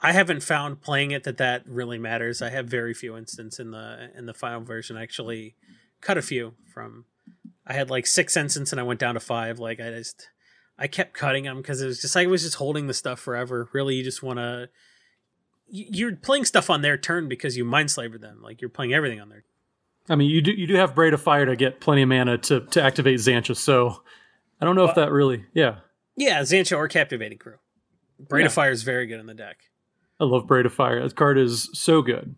[0.00, 2.42] I haven't found playing it that that really matters.
[2.42, 4.96] I have very few instants in the in the final version.
[4.96, 5.54] I actually
[6.00, 7.06] cut a few from.
[7.66, 9.58] I had like six instants and I went down to five.
[9.58, 10.28] Like I just,
[10.78, 13.18] I kept cutting them because it was just like I was just holding the stuff
[13.20, 13.68] forever.
[13.72, 14.68] Really, you just want to.
[15.70, 18.40] You're playing stuff on their turn because you mind slavered them.
[18.42, 19.44] Like you're playing everything on their.
[20.08, 22.38] I mean, you do you do have Braid of Fire to get plenty of mana
[22.38, 24.02] to to activate Xantcha, so
[24.60, 25.44] I don't know if that really.
[25.52, 25.80] Yeah,
[26.16, 27.56] Yeah, Xantcha or Captivating Crew.
[28.18, 28.46] Braid Yeah.
[28.46, 29.58] of Fire is very good in the deck.
[30.18, 31.02] I love Braid of Fire.
[31.02, 32.34] That card is so good,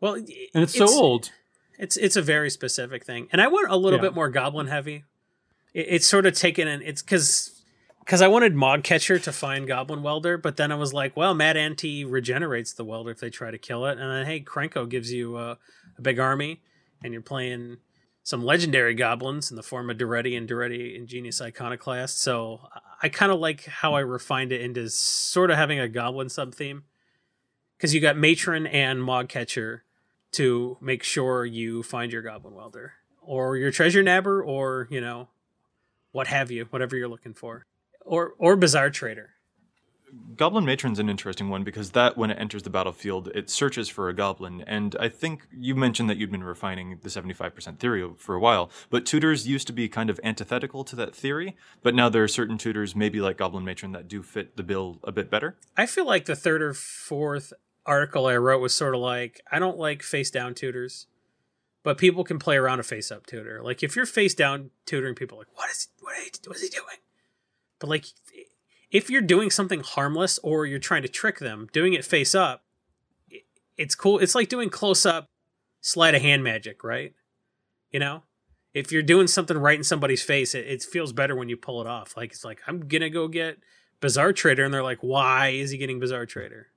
[0.00, 1.30] Well, and it's, so old.
[1.78, 4.06] It's it's a very specific thing, and I want a little Yeah.
[4.06, 5.04] bit more goblin heavy.
[5.74, 6.80] It, it's sort of taken in.
[6.82, 7.62] It's because
[8.00, 11.56] because I wanted Moggcatcher to find Goblin Welder, but then I was like, well, Mad
[11.56, 15.12] Auntie regenerates the Welder if they try to kill it, and then hey, Krenko gives
[15.12, 15.56] you uh,
[15.98, 16.60] a big army,
[17.02, 17.78] and you're playing
[18.22, 22.18] some legendary goblins in the form of Daretti and Daretti Ingenious Iconoclast.
[22.18, 22.60] So
[23.02, 26.54] I kind of like how I refined it into sort of having a goblin sub
[26.54, 26.84] theme
[27.76, 29.80] because you got Matron and Moggcatcher
[30.32, 35.28] to make sure you find your goblin welder or your treasure nabber or you know
[36.14, 37.64] what have you whatever you're looking for
[38.06, 39.30] or or bazaar trader
[40.36, 44.08] Goblin Matron's an interesting one because that, when it enters the battlefield, it searches for
[44.08, 44.62] a goblin.
[44.64, 48.70] And I think you mentioned that you'd been refining the 75% theory for a while,
[48.90, 51.56] but tutors used to be kind of antithetical to that theory.
[51.82, 55.00] But now there are certain tutors, maybe like Goblin Matron, that do fit the bill
[55.02, 55.56] a bit better.
[55.76, 57.52] i feel like the third or fourth
[57.84, 61.06] article i wrote was sort of like i don't like face down tutors
[61.84, 65.14] but people can play around a face up tutor like if you're face down tutoring
[65.14, 66.96] people like what is what is, what is he doing
[67.78, 68.06] But like,
[68.90, 72.64] if you're doing something harmless or you're trying to trick them, doing it face up,
[73.76, 74.18] it's cool.
[74.20, 75.28] It's like doing close up
[75.80, 77.12] sleight of hand magic, right?
[77.90, 78.22] You know,
[78.72, 81.80] if you're doing something right in somebody's face, it, it feels better when you pull
[81.80, 82.16] it off.
[82.16, 83.58] Like it's like I'm gonna go get
[84.00, 86.68] Bazaar Trader, and they're like, "Why is he getting Bazaar Trader?"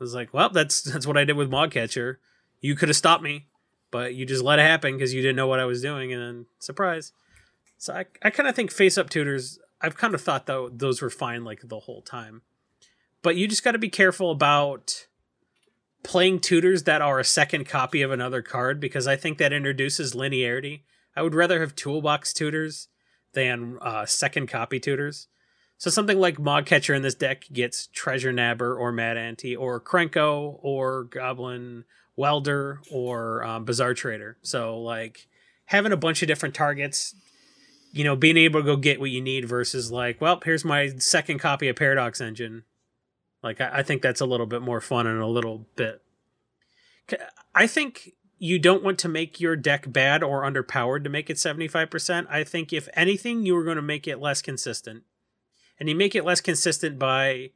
[0.00, 2.16] I was like, "Well, that's that's what I did with Moggcatcher.
[2.60, 3.46] You could have stopped me,
[3.90, 6.22] but you just let it happen because you didn't know what I was doing, and
[6.22, 7.12] then surprise."
[7.76, 9.58] So I I kind of think face up tutors.
[9.80, 12.42] I've kind of thought though those were fine like the whole time,
[13.22, 15.06] but you just got to be careful about
[16.02, 20.14] playing tutors that are a second copy of another card because I think that introduces
[20.14, 20.82] linearity.
[21.16, 22.88] I would rather have toolbox tutors
[23.32, 25.28] than uh, second copy tutors.
[25.76, 30.58] So something like Moggcatcher in this deck gets Treasure Nabber or Mad Auntie or Krenko
[30.60, 31.84] or Goblin
[32.18, 34.36] Welder or um, Bazaar Trader.
[34.42, 35.28] So like
[35.66, 37.14] having a bunch of different targets,
[37.92, 40.88] you know, being able to go get what you need versus like, well, here's my
[40.98, 42.64] second copy of Paradox Engine.
[43.42, 46.02] Like I, I think that's a little bit more fun and a little bit.
[47.54, 51.36] I think you don't want to make your deck bad or underpowered to make it
[51.36, 52.26] 75%.
[52.28, 55.04] I think if anything, you are going to make it less consistent
[55.78, 57.50] and you make it less consistent by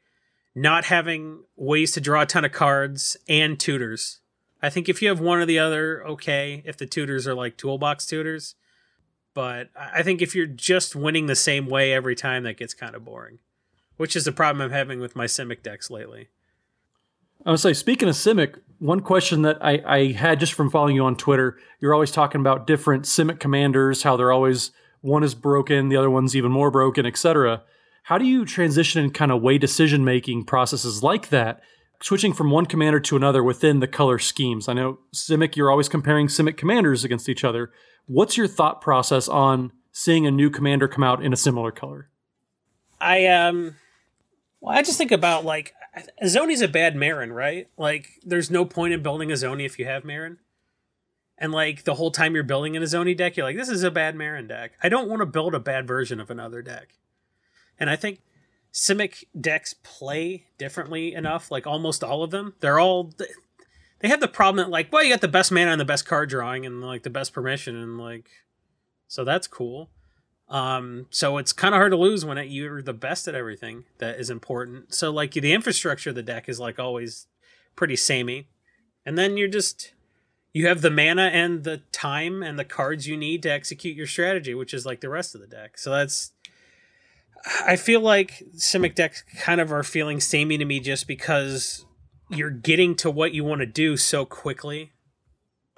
[0.54, 4.20] not having ways to draw a ton of cards and tutors.
[4.62, 6.62] I think if you have one or the other, okay.
[6.64, 8.54] If the tutors are like toolbox tutors,
[9.34, 12.94] but I think if you're just winning the same way every time, that gets kind
[12.94, 13.38] of boring.
[13.96, 16.28] Which is the problem I'm having with my Simic decks lately.
[17.44, 20.94] I would say, speaking of Simic, one question that I, I had just from following
[20.94, 24.70] you on Twitter, you're always talking about different Simic commanders, how they're always
[25.00, 27.62] one is broken, the other one's even more broken, etc.
[28.04, 31.62] How do you transition and kind of weigh decision making processes like that,
[32.02, 34.68] switching from one commander to another within the color schemes?
[34.68, 37.70] I know Simic, you're always comparing Simic commanders against each other.
[38.06, 42.08] What's your thought process on seeing a new commander come out in a similar color?
[43.00, 43.76] I um,
[44.60, 45.74] well, I just think about like
[46.22, 47.68] Zoni's a bad Meren, right?
[47.76, 50.38] Like, there's no point in building a Zoni if you have Meren.
[51.36, 53.82] And like the whole time you're building in a Zoni deck, you're like, this is
[53.82, 54.72] a bad Meren deck.
[54.82, 56.94] I don't want to build a bad version of another deck.
[57.78, 58.20] And I think
[58.72, 62.54] Simic decks play differently enough, like almost all of them.
[62.60, 63.12] They're all
[64.00, 66.06] they have the problem that like, well, you got the best mana and the best
[66.06, 68.30] card drawing and like the best permission and like
[69.06, 69.90] so that's cool.
[70.48, 73.84] Um, so it's kind of hard to lose when it, you're the best at everything
[73.98, 74.94] that is important.
[74.94, 77.26] So like the infrastructure of the deck is like always
[77.76, 78.48] pretty samey,
[79.06, 79.92] and then you're just
[80.52, 84.06] you have the mana and the time and the cards you need to execute your
[84.06, 85.78] strategy, which is like the rest of the deck.
[85.78, 86.32] So that's
[87.66, 91.84] I feel like Simic decks kind of are feeling samey to me just because
[92.30, 94.92] you're getting to what you want to do so quickly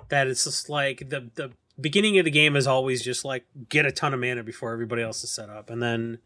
[0.08, 3.86] that it's just like the the beginning of the game is always just like get
[3.86, 6.18] a ton of mana before everybody else is set up and then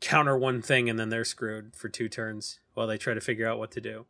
[0.00, 3.46] counter one thing and then they're screwed for two turns while they try to figure
[3.46, 4.06] out what to do.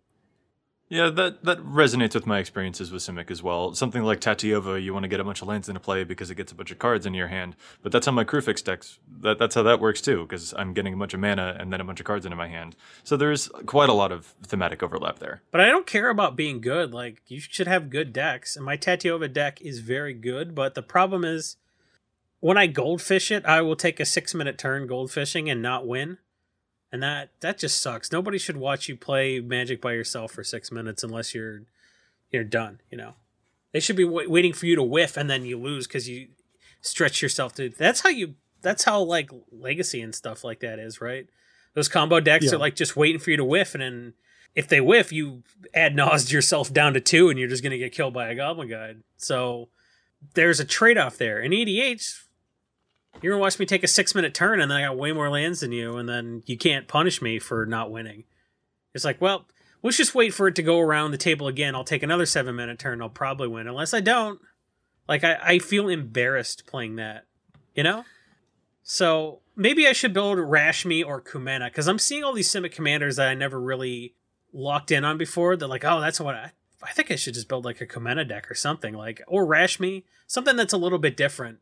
[0.91, 3.75] Yeah, that that resonates with my experiences with Simic as well.
[3.75, 6.35] Something like Tatyova, you want to get a bunch of lands into play because it
[6.35, 7.55] gets a bunch of cards into your hand.
[7.81, 8.99] But that's how my Kruphix decks.
[9.21, 11.81] That that's how that works too, because I'm getting a bunch of mana and then
[11.81, 12.75] a bunch of cards into my hand.
[13.05, 15.43] So there's quite a lot of thematic overlap there.
[15.53, 16.93] But I don't care about being good.
[16.93, 20.57] Like you should have good decks, and my Tatyova deck is very good.
[20.57, 21.57] But the problem is,
[22.41, 26.19] when I goldfish it, I will take a six minute turn goldfishing and not win
[26.93, 28.13] and that that just sucks.
[28.13, 31.63] Nobody should watch you play Magic by yourself for six minutes unless you're
[32.31, 32.81] you're done.
[32.91, 33.15] You know,
[33.73, 36.29] they should be w- waiting for you to whiff and then you lose because you
[36.81, 37.69] stretch yourself to.
[37.71, 38.35] That's how you.
[38.63, 41.27] That's how like Legacy and stuff like that is, right?
[41.75, 42.53] Those combo decks yeah.
[42.53, 44.15] are like just waiting for you to whiff, and then
[44.55, 47.93] if they whiff, you ad nauseam yourself down to two, and you're just gonna get
[47.93, 49.03] killed by a Goblin Guide.
[49.17, 49.69] So
[50.35, 51.39] there's a trade off there.
[51.39, 52.25] And EDH
[53.21, 55.29] you're gonna watch me take a six minute turn and then I got way more
[55.29, 58.25] lands than you, and then you can't punish me for not winning.
[58.95, 59.47] It's like, well,
[59.83, 61.75] let's just wait for it to go around the table again.
[61.75, 63.03] I'll take another seven minute turn.
[63.03, 63.69] I'll probably win.
[63.69, 64.41] Unless I don't.
[65.09, 67.27] Like I, I feel embarrassed playing that.
[67.75, 68.05] You know?
[68.83, 73.17] So maybe I should build Rashmi or Kumena, because I'm seeing all these Simic commanders
[73.17, 74.15] that I never really
[74.53, 75.57] locked in on before.
[75.57, 78.27] They're like, oh, that's what I I think I should just build like a Kumena
[78.27, 78.95] deck or something.
[78.95, 80.05] Like or Rashmi.
[80.27, 81.59] Something that's a little bit different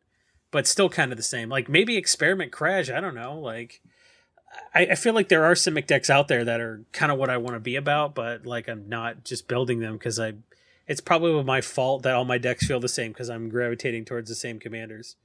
[0.50, 1.48] but still kind of the same.
[1.48, 2.90] Like maybe Experiment Kraj.
[2.90, 3.38] I don't know.
[3.38, 3.80] Like
[4.74, 7.30] I, I feel like there are Simic decks out there that are kind of what
[7.30, 10.34] I want to be about, but like I'm not just building them because I.
[10.86, 14.30] It's probably my fault that all my decks feel the same because I'm gravitating towards
[14.30, 15.16] the same commanders.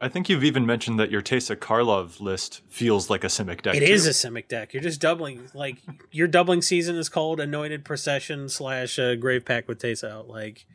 [0.00, 3.76] I think you've even mentioned that your Teysa Karlov list feels like a Simic deck.
[3.76, 3.92] It too.
[3.92, 4.74] is a Simic deck.
[4.74, 5.76] You're just doubling, like
[6.10, 10.10] your doubling season is called Anointed Procession slash uh, Grave Pact with Teysa.
[10.10, 10.28] out.
[10.28, 10.66] Like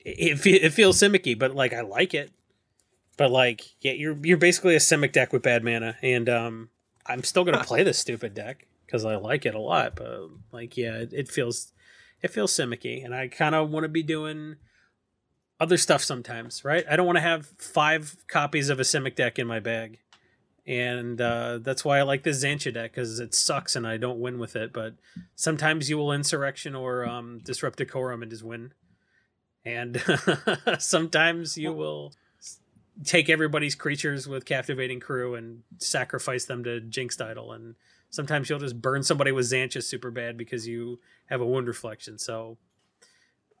[0.00, 2.32] it, it, it feels Simicy, but like I like it.
[3.16, 6.68] But like, yeah, you're you're basically a Simic deck with bad mana, and um,
[7.06, 9.96] I'm still gonna play this stupid deck because I like it a lot.
[9.96, 11.72] But like, yeah, it, it feels
[12.22, 14.56] it feels simicky, and I kind of want to be doing
[15.58, 16.84] other stuff sometimes, right?
[16.88, 20.00] I don't want to have five copies of a Simic deck in my bag,
[20.66, 24.20] and uh, that's why I like this Xantcha deck because it sucks and I don't
[24.20, 24.72] win with it.
[24.72, 24.94] But
[25.34, 28.72] sometimes you will Insurrection or um, Disrupt Decorum and just win,
[29.64, 30.02] and
[30.78, 32.12] sometimes you will
[33.04, 37.74] take everybody's creatures with captivating crew and sacrifice them to Jinxed Idol and
[38.10, 42.18] sometimes you'll just burn somebody with Xantcha super bad because you have a wound reflection.
[42.18, 42.56] So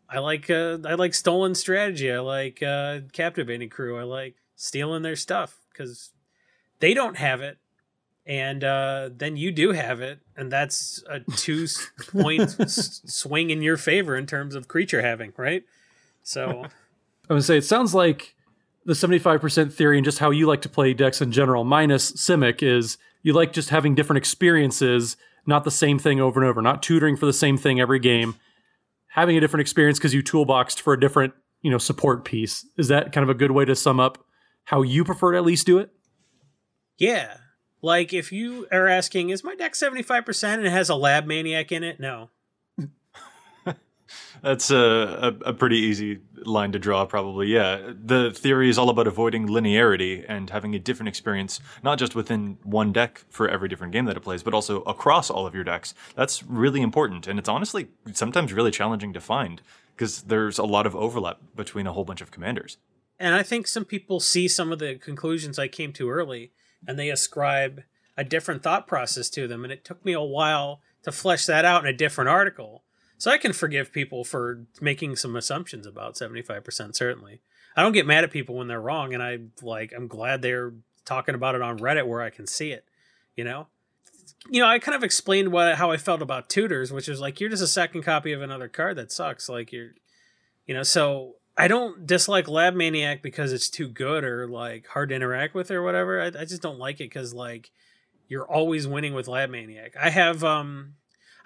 [0.08, 2.12] I like uh, I like stolen strategy.
[2.12, 3.98] I like uh, captivating crew.
[3.98, 6.10] I like stealing their stuff because
[6.78, 7.58] they don't have it,
[8.24, 11.66] and uh, then you do have it, and that's a two
[12.12, 15.64] point s- swing in your favor in terms of creature having, right?
[16.22, 16.66] So
[17.30, 18.35] I would say it sounds like
[18.86, 22.62] the 75% theory and just how you like to play decks in general, minus Simic,
[22.62, 26.82] is you like just having different experiences, not the same thing over and over, not
[26.82, 28.36] tutoring for the same thing every game,
[29.08, 32.64] having a different experience because you toolboxed for a different, you know, support piece.
[32.78, 34.24] Is that kind of a good way to sum up
[34.64, 35.90] how you prefer to at least do it?
[36.98, 37.38] yeah,
[37.82, 40.94] like if you are asking, is my deck seventy five percent and it has a
[40.94, 42.00] lab maniac in it?
[42.00, 42.30] No,
[44.42, 44.76] That's a,
[45.44, 47.48] a, a pretty easy line to draw, probably.
[47.48, 47.92] Yeah.
[48.04, 52.58] The theory is all about avoiding linearity and having a different experience, not just within
[52.62, 55.64] one deck for every different game that it plays, but also across all of your
[55.64, 55.94] decks.
[56.14, 57.26] That's really important.
[57.26, 59.62] And it's honestly sometimes really challenging to find
[59.94, 62.76] because there's a lot of overlap between a whole bunch of commanders.
[63.18, 66.52] and I think some people see some of the conclusions I came to early
[66.86, 67.82] and they ascribe
[68.16, 69.64] a different thought process to them.
[69.64, 72.82] And it took me a while to flesh that out in a different article.
[73.18, 77.40] So I can forgive people for making some assumptions about 75%, certainly.
[77.76, 79.14] I don't get mad at people when they're wrong.
[79.14, 80.72] And I like, I'm glad they're
[81.04, 82.84] talking about it on Reddit where I can see it,
[83.36, 83.68] you know?
[84.50, 87.40] You know, I kind of explained what how I felt about tutors, which is like
[87.40, 89.48] you're just a second copy of another card that sucks.
[89.48, 89.90] Like you're,
[90.66, 90.82] you know.
[90.84, 95.54] So I don't dislike Lab Maniac because it's too good or like hard to interact
[95.54, 96.20] with or whatever.
[96.20, 97.70] I, I just don't like it because like
[98.28, 99.94] you're always winning with Lab Maniac.
[100.00, 100.94] I have um,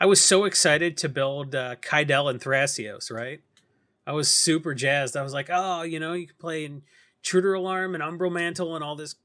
[0.01, 3.13] I was so excited to build uh, and Thrasios.
[3.13, 3.41] Right,
[4.07, 5.17] I was super jazzed.
[5.17, 6.83] I was like, oh, you know, you can play in
[7.23, 9.17] Intruder Alarm and Umbral Mantle and all this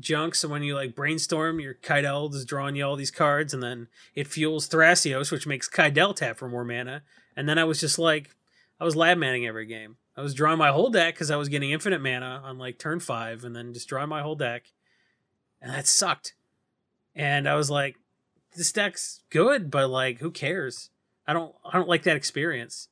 [0.00, 0.34] junk.
[0.34, 3.88] So when you like brainstorm, your Kydele is drawing you all these cards, and then
[4.14, 7.02] it fuels Thrasios, which makes Kydele tap for more mana.
[7.36, 8.34] And then I was just like,
[8.80, 9.96] I was lab manning every game.
[10.16, 13.00] I was drawing my whole deck because I was getting infinite mana on like turn
[13.00, 14.72] five, and then just drawing my whole deck,
[15.60, 16.34] and that sucked.
[17.14, 17.96] And I was like,
[18.54, 20.90] this deck's good, but like, who cares?
[21.26, 22.88] I don't, I don't like that experience.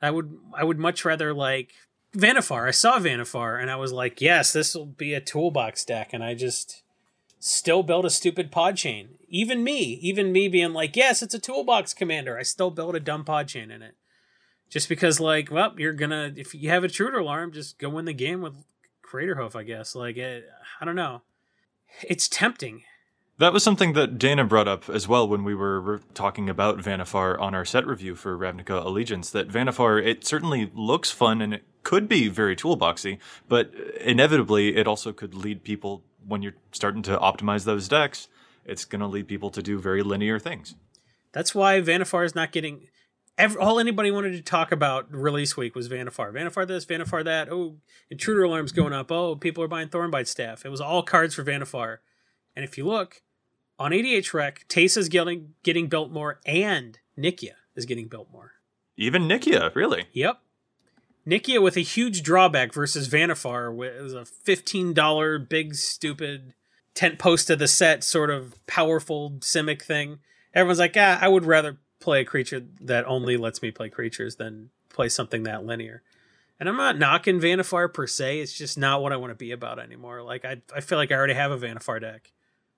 [0.00, 1.72] I would, I would much rather like
[2.16, 2.68] Vannifar.
[2.68, 6.22] I saw Vannifar, and I was like, yes, this will be a toolbox deck, and
[6.22, 6.82] I just
[7.38, 9.10] still built a stupid pod chain.
[9.28, 12.38] Even me, even me being like, yes, it's a toolbox commander.
[12.38, 13.94] I still built a dumb pod chain in it
[14.74, 18.04] just because like well you're gonna if you have a intruder alarm just go win
[18.04, 18.54] the game with
[19.02, 20.44] craterhoof i guess like it,
[20.80, 21.22] i don't know
[22.02, 22.82] it's tempting
[23.38, 26.78] That was something that Dana brought up as well when we were re- talking about
[26.78, 29.30] Vannifar on our set review for Ravnica Allegiance.
[29.30, 33.18] That Vannifar, it certainly looks fun and it could be very toolboxy,
[33.48, 38.28] but inevitably it also could lead people when you're starting to optimize those decks.
[38.64, 40.76] It's going to lead people to do very linear things.
[41.32, 42.86] that's why vannifar is not getting
[43.36, 47.50] ever, all anybody wanted to talk about release week was vannifar vannifar this vannifar that
[47.50, 47.76] oh
[48.08, 51.42] intruder alarms going up oh people are buying thornbite staff it was all cards for
[51.44, 51.98] vannifar
[52.54, 53.22] and if you look
[53.78, 58.52] on EDH Rec Teysa is getting getting built more and nikya is getting built more
[58.96, 60.06] Even Nikya, really.
[60.12, 60.40] Yep.
[61.26, 66.54] Nikya with a huge drawback versus Vannifar with a $15 big stupid
[66.94, 70.18] tent post of the set sort of powerful Simic thing.
[70.54, 74.36] Everyone's like, ah, I would rather play a creature that only lets me play creatures
[74.36, 76.02] than play something that linear.
[76.60, 78.40] And I'm not knocking Vannifar per se.
[78.40, 80.22] It's just not what I want to be about anymore.
[80.22, 82.32] Like I, I feel like I already have a Vannifar deck.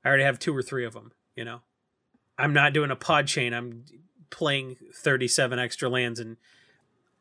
[0.06, 1.10] I already have two or three of them.
[1.34, 1.62] You know,
[2.38, 3.52] I'm not doing a pod chain.
[3.52, 3.84] I'm
[4.30, 6.36] playing 37 extra lands and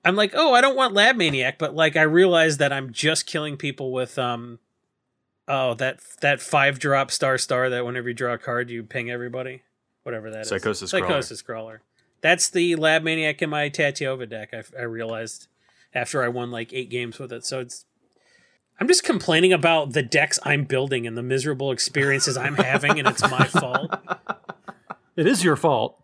[0.03, 3.25] I'm like, oh, I don't want Lab Maniac, but like I realize that I'm just
[3.25, 4.59] killing people with um
[5.47, 9.09] oh that that five drop star star that whenever you draw a card you ping
[9.09, 9.63] everybody.
[10.03, 10.49] Whatever that is.
[10.49, 11.07] Psychosis Crawler.
[11.07, 11.81] Psychosis crawler.
[12.21, 15.47] That's the Lab Maniac in my Tatyova deck, I, I realized
[15.91, 17.45] after I won like eight games with it.
[17.45, 17.85] So it's
[18.79, 23.07] I'm just complaining about the decks I'm building and the miserable experiences I'm having, and
[23.07, 23.93] it's my fault.
[25.15, 25.97] It is your fault.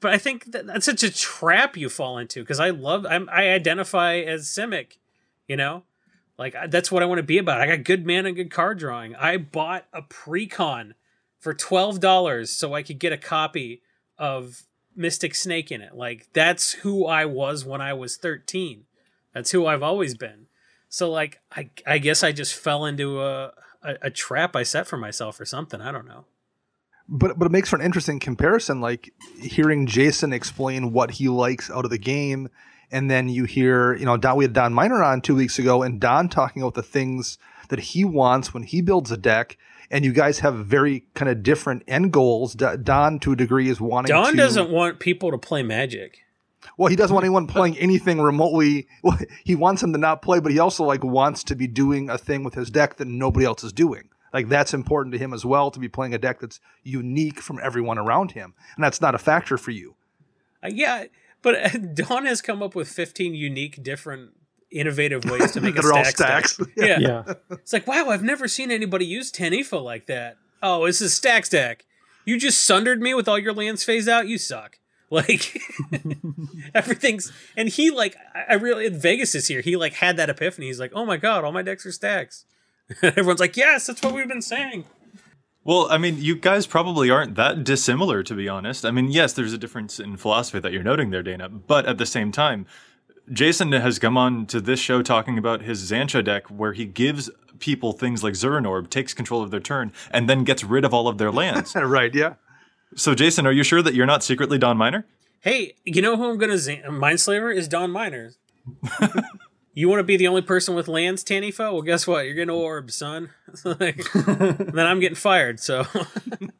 [0.00, 3.28] but I think that that's such a trap you fall into because I love I'm
[3.28, 4.96] I identify as Simic,
[5.46, 5.82] you know,
[6.38, 7.60] like I- that's what I want to be about.
[7.60, 9.14] I got good man mana, good card drawing.
[9.16, 10.92] I bought a precon
[11.38, 13.82] for twelve dollars so I could get a copy
[14.18, 14.62] of
[14.94, 15.94] Mystic Snake in it.
[15.94, 18.84] Like that's who I was when I was thirteen.
[19.34, 20.46] That's who I've always been.
[20.96, 24.86] So like I I guess I just fell into a, a, a trap I set
[24.86, 25.78] for myself or something.
[25.78, 26.24] I don't know.
[27.06, 31.70] But but it makes for an interesting comparison, like hearing Jason explain what he likes
[31.70, 32.48] out of the game,
[32.90, 35.82] and then you hear, you know, Don, we had Don Miner on two weeks ago,
[35.82, 37.36] and Don talking about the things
[37.68, 39.58] that he wants when he builds a deck,
[39.90, 42.54] and you guys have very kind of different end goals.
[42.54, 44.08] Don, to a degree, is wanting.
[44.08, 46.20] Don to, doesn't want people to play Magic.
[46.78, 48.88] Well, he doesn't want anyone playing anything remotely.
[49.02, 52.10] Well, he wants him to not play, but he also like wants to be doing
[52.10, 54.08] a thing with his deck that nobody else is doing.
[54.32, 57.60] Like that's important to him as well to be playing a deck that's unique from
[57.62, 59.94] everyone around him, and that's not a factor for you.
[60.62, 61.04] Uh, yeah,
[61.42, 64.32] but uh, Don has come up with 15 unique, different,
[64.70, 66.52] innovative ways to make a They're all stack stacks.
[66.54, 66.68] stack.
[66.76, 66.98] Yeah.
[66.98, 67.34] Yeah.
[67.50, 70.36] it's like wow, I've never seen anybody use Tanifa like that.
[70.62, 71.84] Oh, this is stack stack.
[72.24, 74.26] You just sundered me with all your lands phased out.
[74.26, 74.80] You suck.
[75.08, 75.60] Like
[76.74, 79.60] everything's and he like I I really Vegas is here.
[79.60, 80.66] He like had that epiphany.
[80.66, 82.44] He's like, oh my god, all my decks are stacks.
[83.02, 84.84] Everyone's like, yes, that's what we've been saying.
[85.64, 88.84] Well, I mean, you guys probably aren't that dissimilar, to be honest.
[88.84, 91.98] I mean, yes, there's a difference in philosophy that you're noting there, Dana, but at
[91.98, 92.66] the same time,
[93.32, 97.30] Jason has come on to this show talking about his Xantcha deck where he gives
[97.58, 100.94] people things like Zuran Orb, takes control of their turn, and then gets rid of
[100.94, 101.74] all of their lands.
[101.74, 102.14] right?
[102.14, 102.34] Yeah.
[102.94, 105.06] So, Jason, are you sure that you're not secretly Don Miner?
[105.40, 108.32] Hey, you know who I'm gonna z- Mindslaver is Don Miner.
[109.74, 111.72] you want to be the only person with lands, Tanifa?
[111.72, 112.24] Well, guess what?
[112.26, 113.30] You're getting orbs, son.
[113.64, 115.86] Like, then I'm getting fired, so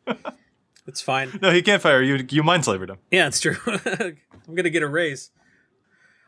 [0.87, 1.39] it's fine.
[1.43, 2.15] No, he can't fire you.
[2.31, 2.99] You mindslavered him.
[3.11, 3.57] Yeah, it's true.
[3.67, 5.31] I'm gonna get a raise.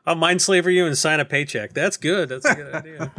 [0.05, 1.75] I'll mindslaver you and sign a paycheck.
[1.75, 2.29] That's good.
[2.29, 3.13] That's a good idea.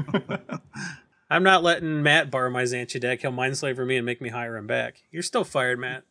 [1.30, 3.22] I'm not letting Matt borrow my Xantcha deck.
[3.22, 5.04] He'll mindslaver me and make me hire him back.
[5.12, 6.04] You're still fired, Matt.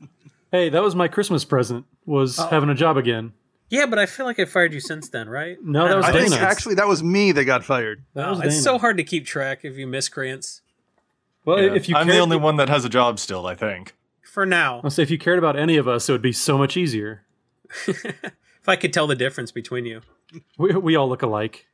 [0.50, 1.84] Hey, that was my Christmas present.
[2.06, 2.46] Was oh.
[2.48, 3.32] having a job again.
[3.70, 5.58] Yeah, but I feel like I fired you since then, right?
[5.62, 6.28] No, that was I Dana.
[6.30, 8.02] think actually that was me that got fired.
[8.14, 10.62] That oh, was Oh, it's so hard to keep track of you miscreants.
[11.44, 11.74] well, Yeah.
[11.74, 13.94] if you I'm the only one that has a job still, I think.
[14.22, 16.56] For now, I'll say if you cared about any of us, it would be so
[16.56, 17.24] much easier.
[17.86, 20.00] if I could tell the difference between you,
[20.56, 21.66] We, we all look alike.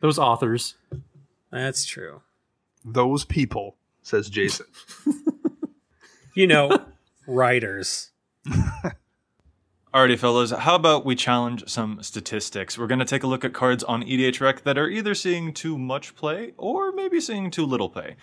[0.00, 0.74] Those authors.
[1.50, 2.20] that's true.
[2.84, 4.66] Those people, says Jason.
[6.34, 6.70] You know,
[7.26, 8.09] writers.
[9.92, 12.78] Alrighty, fellas, how about we challenge some statistics?
[12.78, 15.52] We're going to take a look at cards on EDH Rec that are either seeing
[15.52, 18.16] too much play or maybe seeing too little play.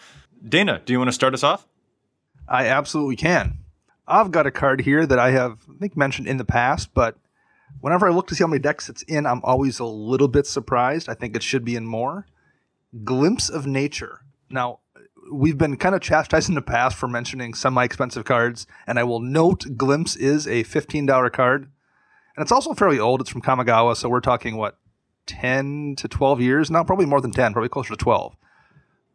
[0.47, 1.67] Dana, do you want to start us off?
[2.47, 3.59] I absolutely can.
[4.07, 7.17] I've got a card here that I have, I think, mentioned in the past, but
[7.81, 10.47] whenever I look to see how many decks it's in, I'm always a little bit
[10.47, 11.09] surprised.
[11.09, 12.25] I think it should be in more.
[13.03, 14.21] Glimpse of Nature.
[14.49, 14.79] Now,
[15.31, 19.03] we've been kind of chastised in the past for mentioning semi expensive cards, and I
[19.03, 21.63] will note Glimpse is a $15 card.
[22.35, 23.21] And it's also fairly old.
[23.21, 24.77] It's from Kamigawa, so we're talking, what,
[25.25, 26.83] 10 to 12 years now?
[26.83, 28.35] Probably more than 10, probably closer to 12.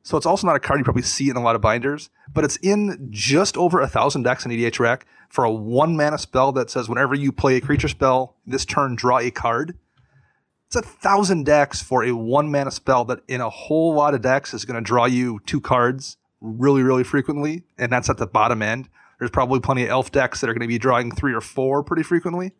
[0.02, 2.44] So it's also not a card you probably see in a lot of binders, but
[2.44, 6.50] it's in just over a thousand decks in EDH Rec for a one mana spell
[6.52, 9.78] that says whenever you play a creature spell this turn, draw a card.
[10.74, 14.22] It's a thousand decks for a one mana spell that in a whole lot of
[14.22, 18.26] decks is going to draw you two cards really, really frequently, and that's at the
[18.26, 18.88] bottom end.
[19.18, 21.84] There's probably plenty of elf decks that are going to be drawing three or four
[21.84, 22.52] pretty frequently.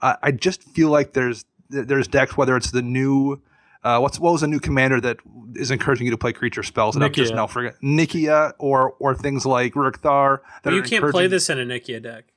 [0.00, 3.42] I I just feel like there's there's decks whether it's the new
[3.84, 5.18] uh, what's what was the new commander that
[5.54, 7.36] is encouraging you to play creature spells that I'm just Nikya.
[7.36, 11.50] now forget Nikya or or things like Rurik Thar that But you can't play this
[11.50, 12.32] in a Nikya deck.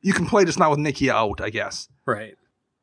[0.00, 1.88] You can play just not with Nikya out, I guess.
[2.06, 2.36] Right.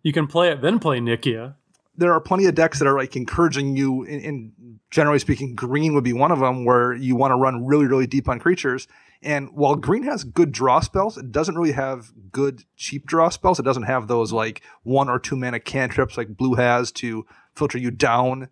[0.04, 1.56] You can play it, then play Nikya.
[1.96, 4.04] There are plenty of decks that are like encouraging you.
[4.04, 7.86] In, generally speaking, green would be one of them where you want to run really
[7.86, 8.88] really deep on creatures.
[9.24, 13.60] And while green has good draw spells, it doesn't really have good cheap draw spells.
[13.60, 17.78] It doesn't have those like one or two mana cantrips like blue has to filter
[17.78, 18.50] you down.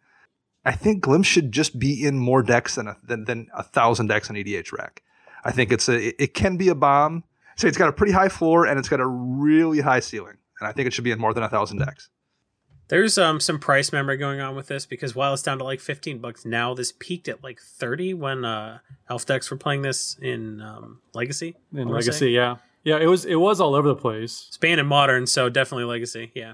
[0.65, 4.07] I think Glimpse should just be in more decks than a, than, than a thousand
[4.07, 5.01] decks in EDH Rec.
[5.43, 7.23] I think it's a it, it can be a bomb.
[7.55, 10.69] So it's got a pretty high floor and it's got a really high ceiling, and
[10.69, 12.09] I think it should be in more than a thousand decks.
[12.89, 15.79] There's um some price memory going on with this because while it's down to like
[15.79, 18.79] 15 bucks now, this peaked at like 30 when uh
[19.09, 21.55] Elf decks were playing this in um Legacy.
[21.73, 22.57] In Legacy, yeah.
[22.83, 24.47] Yeah, it was it was all over the place.
[24.51, 26.31] Span and modern, so definitely Legacy.
[26.33, 26.53] Yeah.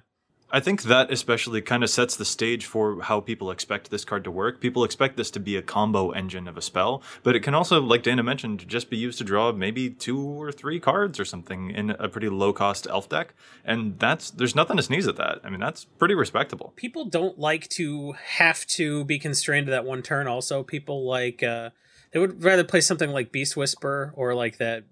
[0.56, 4.24] I think that especially kind of sets the stage for how people expect this card
[4.24, 4.62] to work.
[4.62, 7.82] People expect this to be a combo engine of a spell, but it can also,
[7.82, 11.72] like Dana mentioned, just be used to draw maybe two or three cards or something
[11.72, 13.34] in a pretty low cost elf deck.
[13.66, 15.42] And that's there's nothing to sneeze at that.
[15.44, 16.72] I mean, that's pretty respectable.
[16.78, 20.26] People don't like to have to be constrained to that one turn.
[20.26, 21.72] Also, people like uh
[22.14, 24.86] they would rather play something like Beast Whisper or like that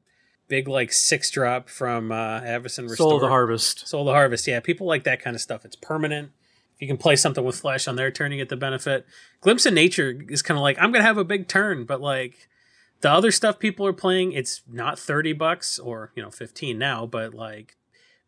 [0.53, 2.95] big like six drop from uh, Avacyn Restore.
[2.95, 3.87] Soul of the Harvest.
[3.87, 4.45] Soul of the Harvest.
[4.45, 5.65] Yeah, people like that kind of stuff.
[5.65, 6.29] It's permanent.
[6.75, 9.07] If you can play something with flesh on their turn, you get the benefit.
[9.41, 12.47] Glimpse of Nature is kind of like I'm gonna have a big turn, but like
[13.01, 17.07] the other stuff people are playing, it's not thirty bucks or you know fifteen now,
[17.07, 17.75] but like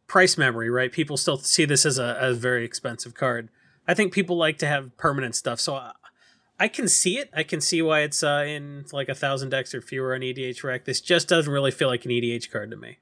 [0.08, 0.92] price memory, right?
[0.92, 3.50] People still see this as a, a very expensive card.
[3.88, 5.92] I think people like to have permanent stuff, so I,
[6.60, 7.30] I can see it.
[7.34, 10.64] I can see why it's uh, in like a thousand decks or fewer on EDH
[10.64, 10.86] Rec.
[10.86, 13.00] This just doesn't really feel like an EDH card to me.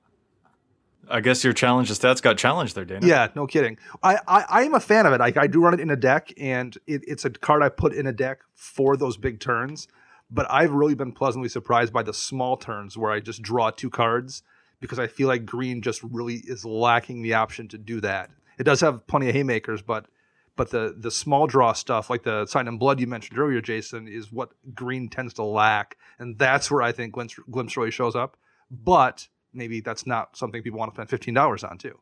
[1.09, 3.05] I guess your challenge to stats got challenged there, Dana.
[3.05, 3.77] Yeah, no kidding.
[4.01, 5.21] I, I, I am a fan of it.
[5.21, 7.93] I, I do run it in a deck, and it, it's a card I put
[7.93, 9.87] in a deck for those big turns.
[10.31, 13.89] But I've really been pleasantly surprised by the small turns where I just draw two
[13.89, 14.43] cards
[14.79, 18.31] because I feel like green just really is lacking the option to do that.
[18.57, 20.07] It does have plenty of haymakers, but
[20.55, 24.07] but the the small draw stuff like the Sign in Blood you mentioned earlier, Jason,
[24.07, 28.15] is what green tends to lack, and that's where I think Glimpse, Glimpse really shows
[28.15, 28.37] up.
[28.69, 31.99] But maybe that's not something people want to spend fifteen dollars on too.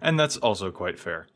[0.00, 1.26] And that's also quite fair.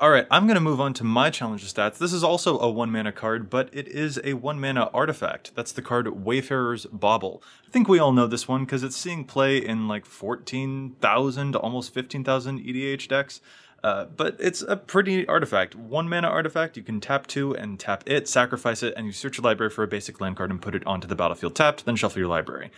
[0.00, 1.98] All right, I'm going to move on to my challenge stats.
[1.98, 5.54] This is also a one mana card, but it is a one mana artifact.
[5.54, 7.44] That's the card Wayfarer's Bauble.
[7.64, 11.94] I think we all know this one because it's seeing play in like 14,000, almost
[11.94, 13.40] 15,000 EDH decks.
[13.84, 15.74] Uh, but it's a pretty neat artifact.
[15.74, 19.36] One mana artifact, you can tap two and tap it, sacrifice it, and you search
[19.36, 21.94] your library for a basic land card and put it onto the battlefield tapped, then
[21.94, 22.70] shuffle your library.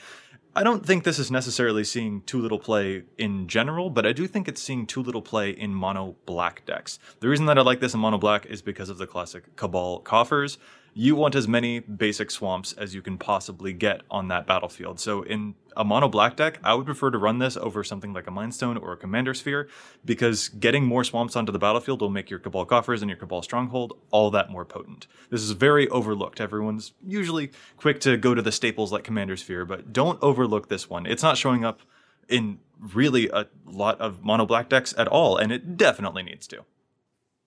[0.57, 4.27] I don't think this is necessarily seeing too little play in general, but I do
[4.27, 6.99] think it's seeing too little play in mono black decks.
[7.21, 10.01] The reason that I like this in mono black is because of the classic Cabal
[10.01, 10.59] coffers.
[10.99, 14.99] You want as many basic swamps as you can possibly get on that battlefield.
[14.99, 18.27] So in a mono black deck, I would prefer to run this over something like
[18.27, 19.69] a Mindstone or a Commander Sphere
[20.07, 23.43] because getting more swamps onto the battlefield will make your Cabal coffers and your Cabal
[23.43, 25.07] stronghold all that more potent.
[25.29, 26.41] This is very overlooked.
[26.41, 30.89] Everyone's usually quick to go to the staples like Commander Sphere, but don't overlook this
[30.89, 31.05] one.
[31.05, 31.83] It's not showing up
[32.27, 36.65] in really a lot of mono black decks at all, and it definitely needs to.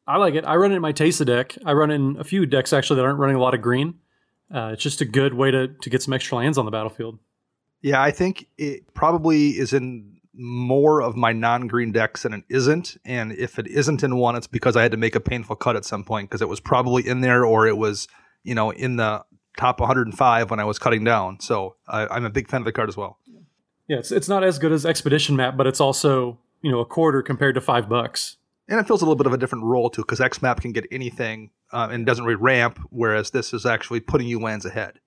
[0.09, 0.43] I like it.
[0.43, 1.55] I run it in my Teysa deck.
[1.63, 3.99] I run in a few decks actually that aren't running a lot of green.
[4.53, 7.19] Uh, it's just a good way to to get some extra lands on the battlefield.
[7.83, 12.97] Yeah, I think it probably is in more of my non-green decks than it isn't.
[13.05, 15.75] And if it isn't in one, it's because I had to make a painful cut
[15.75, 18.07] at some point because it was probably in there or it was,
[18.43, 19.23] you know, in the
[19.57, 21.39] top 105 when I was cutting down.
[21.39, 23.19] So I, am a big fan of the card as well.
[23.87, 26.85] Yeah, it's it's not as good as Expedition Map, but it's also you know a
[26.85, 28.37] quarter compared to five bucks
[28.69, 30.85] and it feels a little bit of a different role too because xmap can get
[30.91, 34.99] anything uh, and doesn't really ramp whereas this is actually putting you lands ahead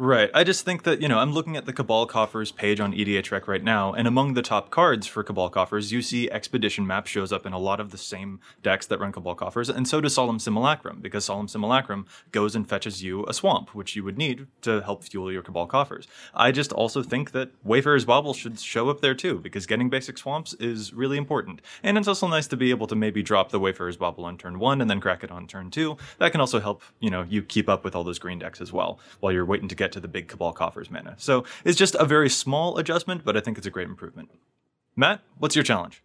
[0.00, 0.30] Right.
[0.32, 3.32] I just think that, you know, I'm looking at the Cabal Coffers page on EDH
[3.32, 7.08] Rec right now, and among the top cards for Cabal Coffers, you see Expedition Map
[7.08, 10.00] shows up in a lot of the same decks that run Cabal Coffers, and so
[10.00, 14.16] does Solemn Simulacrum, because Solemn Simulacrum goes and fetches you a swamp, which you would
[14.16, 16.06] need to help fuel your Cabal Coffers.
[16.32, 20.16] I just also think that Wayfarer's Bauble should show up there too, because getting basic
[20.16, 21.60] swamps is really important.
[21.82, 24.60] And it's also nice to be able to maybe drop the Wayfarer's Bauble on turn
[24.60, 25.96] one and then crack it on turn two.
[26.18, 28.72] That can also help, you know, you keep up with all those green decks as
[28.72, 31.14] well, while you're waiting to get get to the big Cabal Coffers mana.
[31.18, 34.30] So it's just a very small adjustment, but I think it's a great improvement.
[34.94, 36.02] Matt, what's your challenge?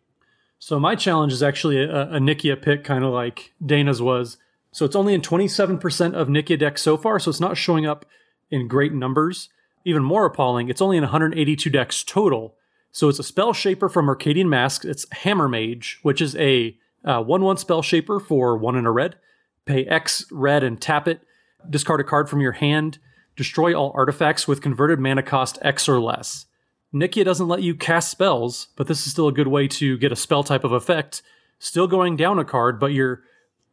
[0.59, 4.37] So my challenge is actually a, a Nikya pick, kind of like Dana's was.
[4.71, 8.05] So it's only in 27% of Nikya decks so far, so it's not showing up
[8.49, 9.49] in great numbers.
[9.85, 12.55] Even more appalling, it's only in 182 decks total.
[12.91, 14.85] So it's a spell shaper from Mercadian Masques.
[14.85, 18.91] It's Hammer Mage, which is a uh, 1 1 spell shaper for 1 in a
[18.91, 19.17] red.
[19.65, 21.21] Pay X red and tap it.
[21.69, 22.99] Discard a card from your hand
[23.35, 26.45] destroy all artifacts with converted mana cost X or less.
[26.93, 30.11] Nikya doesn't let you cast spells, but this is still a good way to get
[30.11, 31.23] a spell type of effect.
[31.57, 33.23] Still going down a card, but you're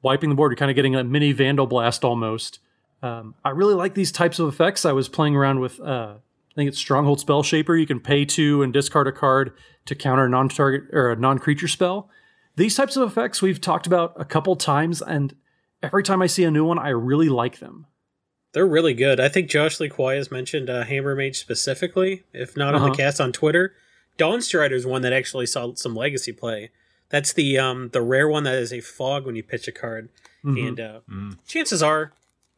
[0.02, 0.52] wiping the board.
[0.52, 2.60] You're kind of getting a mini Vandal Blast almost.
[3.02, 4.84] Um, I really like these types of effects.
[4.84, 7.76] I was playing around with, uh, I think it's Stronghold Spell Shaper.
[7.76, 9.52] You can pay two and discard a card
[9.86, 12.08] to counter a non-target or a non-creature spell.
[12.56, 15.34] These types of effects we've talked about a couple times, and
[15.82, 17.86] every time I see a new one, I really like them.
[18.52, 19.20] They're really good.
[19.20, 22.84] I think Josh Lee Kwai has mentioned uh, Hammer Mage specifically, if not uh-huh.
[22.84, 23.08] on the uh-huh.
[23.08, 23.74] cast on Twitter.
[24.18, 26.70] Dawnstrider is one that actually saw some legacy play.
[27.08, 30.10] That's the um the rare one that is a fog when you pitch a card,
[30.44, 30.66] mm-hmm.
[30.66, 31.36] and uh, mm.
[31.46, 32.12] chances are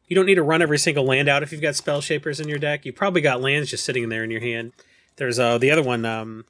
[0.07, 2.47] you don't need to run every single land out if you've got spell shapers in
[2.47, 2.85] your deck.
[2.85, 4.73] You probably got lands just sitting there in your hand.
[5.15, 6.45] There's uh the other one, um,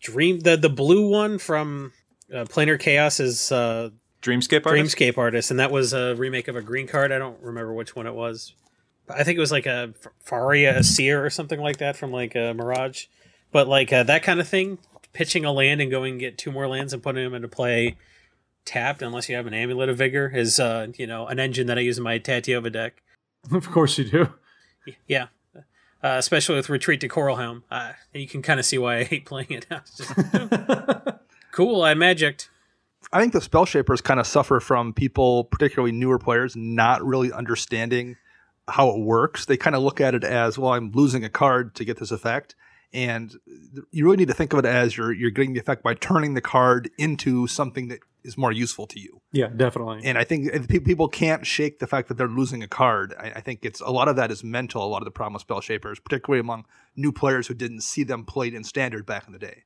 [0.00, 1.92] Dream the the blue one from
[2.32, 3.90] uh, Planar Chaos is uh
[4.22, 4.96] Dreamscape artist.
[4.96, 7.12] Dreamscape artist, and that was a remake of a green card.
[7.12, 8.54] I don't remember which one it was.
[9.06, 12.34] But I think it was like a Faria Seer or something like that from like
[12.34, 13.06] a Mirage.
[13.52, 14.78] But like uh, that kind of thing,
[15.12, 17.96] pitching a land and going and get two more lands and putting them into play
[18.64, 21.78] tapped, unless you have an Amulet of Vigor, is uh, you know an engine that
[21.78, 23.02] I use in my Tatyova deck.
[23.52, 24.32] Of course you do.
[25.06, 25.28] Yeah,
[26.02, 27.62] uh, especially with Retreat to Coralhelm.
[27.70, 29.66] Uh, you can kind of see why I hate playing it.
[29.70, 30.12] It's just,
[31.52, 32.50] cool, I magicked.
[33.12, 37.32] I think the spell shapers kind of suffer from people, particularly newer players, not really
[37.32, 38.16] understanding
[38.68, 39.46] how it works.
[39.46, 42.10] They kind of look at it as, well, I'm losing a card to get this
[42.10, 42.54] effect.
[42.92, 43.34] And
[43.90, 46.32] you really need to think of it as you're you're getting the effect by turning
[46.32, 49.20] the card into something that is more useful to you.
[49.30, 50.00] Yeah, definitely.
[50.04, 53.14] And I think if people can't shake the fact that they're losing a card.
[53.18, 54.82] I, I think it's a lot of that is mental.
[54.82, 56.64] A lot of the problem with spell shapers, particularly among
[56.96, 59.64] new players who didn't see them played in standard back in the day.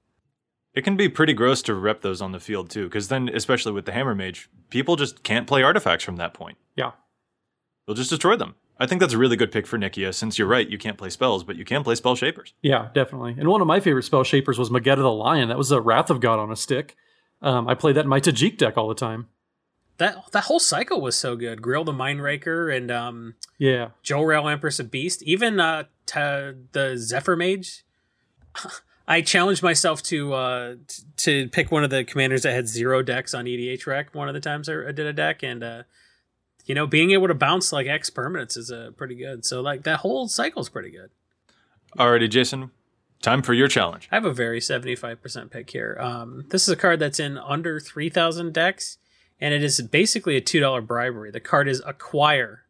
[0.75, 3.73] It can be pretty gross to rep those on the field too, because then, especially
[3.73, 6.57] with the Hammer Mage, people just can't play artifacts from that point.
[6.77, 6.93] yeah.
[7.87, 8.55] They'll just destroy them.
[8.79, 11.11] I think that's a really good pick for Nikya, since you're right, you can't play
[11.11, 12.55] spells, but you can play spell shapers.
[12.63, 13.35] Yeah, definitely.
[13.37, 15.49] And one of my favorite spell shapers was Mageta the Lion.
[15.49, 16.97] That was a Wrath of God on a stick.
[17.43, 19.27] Um, I played that in my Tajik deck all the time.
[19.99, 21.61] That that whole cycle was so good.
[21.61, 23.89] Greel the Mindraker and um, Yeah.
[24.05, 26.15] Jolrael Empress of Beast, even uh, t-
[26.73, 27.85] the Zephyr Mage.
[29.07, 33.03] I challenged myself to uh, t- to pick one of the commanders that had zero
[33.03, 34.15] decks on EDH Rec.
[34.15, 35.83] One of the times I I did a deck, and uh,
[36.65, 39.45] you know, being able to bounce like X permanents is uh, pretty good.
[39.45, 41.11] So like that whole cycle is pretty good.
[41.99, 42.71] Alrighty, Jason,
[43.21, 44.09] time for your challenge.
[44.11, 45.99] I have a very 75% pick here.
[46.01, 48.97] Um, this is a card that's in under 3,000 decks,
[49.41, 51.31] and it is basically a $2 bribery.
[51.31, 52.63] The card is Acquire.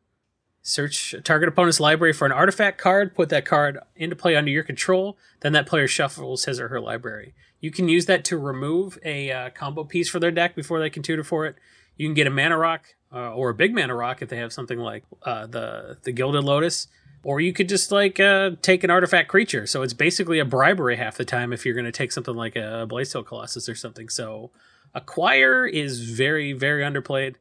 [0.62, 4.62] Search target opponent's library for an artifact card, put that card into play under your
[4.62, 7.34] control, then that player shuffles his or her library.
[7.60, 10.90] You can use that to remove a uh, combo piece for their deck before they
[10.90, 11.56] can tutor for it.
[11.96, 14.52] You can get a mana rock uh, or a big mana rock if they have
[14.52, 16.86] something like uh, the the Gilded Lotus,
[17.22, 19.66] or you could just like uh, take an artifact creature.
[19.66, 22.56] So it's basically a bribery half the time if you're going to take something like
[22.56, 24.08] a Blightsteel Colossus or something.
[24.08, 24.50] So
[24.94, 27.34] acquire is very very underplayed.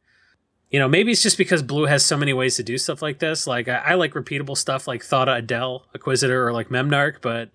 [0.71, 3.19] You know, maybe it's just because Blue has so many ways to do stuff like
[3.19, 3.45] this.
[3.45, 7.51] Like I, I like repeatable stuff like Thada Adel, Acquisitor, or like Memnarch, but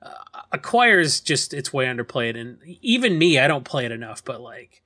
[0.00, 0.14] uh,
[0.50, 2.40] acquire is just it's way underplayed.
[2.40, 4.24] And even me, I don't play it enough.
[4.24, 4.82] But like,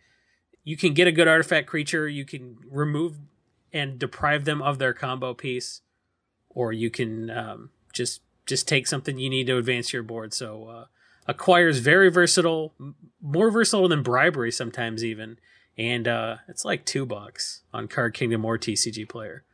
[0.64, 3.16] you can get a good artifact creature, you can remove
[3.72, 5.83] and deprive them of their combo piece,
[6.51, 10.35] or you can um, just just take something you need to advance your board.
[10.35, 10.85] So uh,
[11.29, 12.74] acquire is very versatile,
[13.22, 15.39] more versatile than bribery sometimes even,
[15.79, 19.45] and uh, it's like two bucks on Card Kingdom or TCG Player.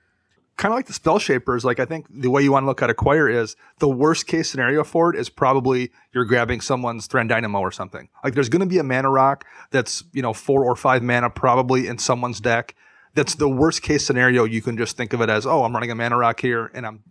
[0.57, 2.81] kind of like the spell shapers like i think the way you want to look
[2.81, 7.27] at acquire is the worst case scenario for it is probably you're grabbing someone's Thran
[7.27, 8.09] Dynamo or something.
[8.23, 11.29] Like there's going to be a mana rock that's you know four or five mana
[11.29, 12.75] probably in someone's deck.
[13.15, 14.45] That's the worst case scenario.
[14.45, 16.87] You can just think of it as oh i'm running a mana rock here and
[16.87, 17.03] i'm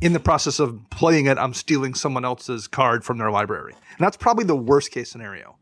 [0.00, 3.72] in the process of playing it i'm stealing someone else's card from their library.
[3.72, 5.56] And that's probably the worst case scenario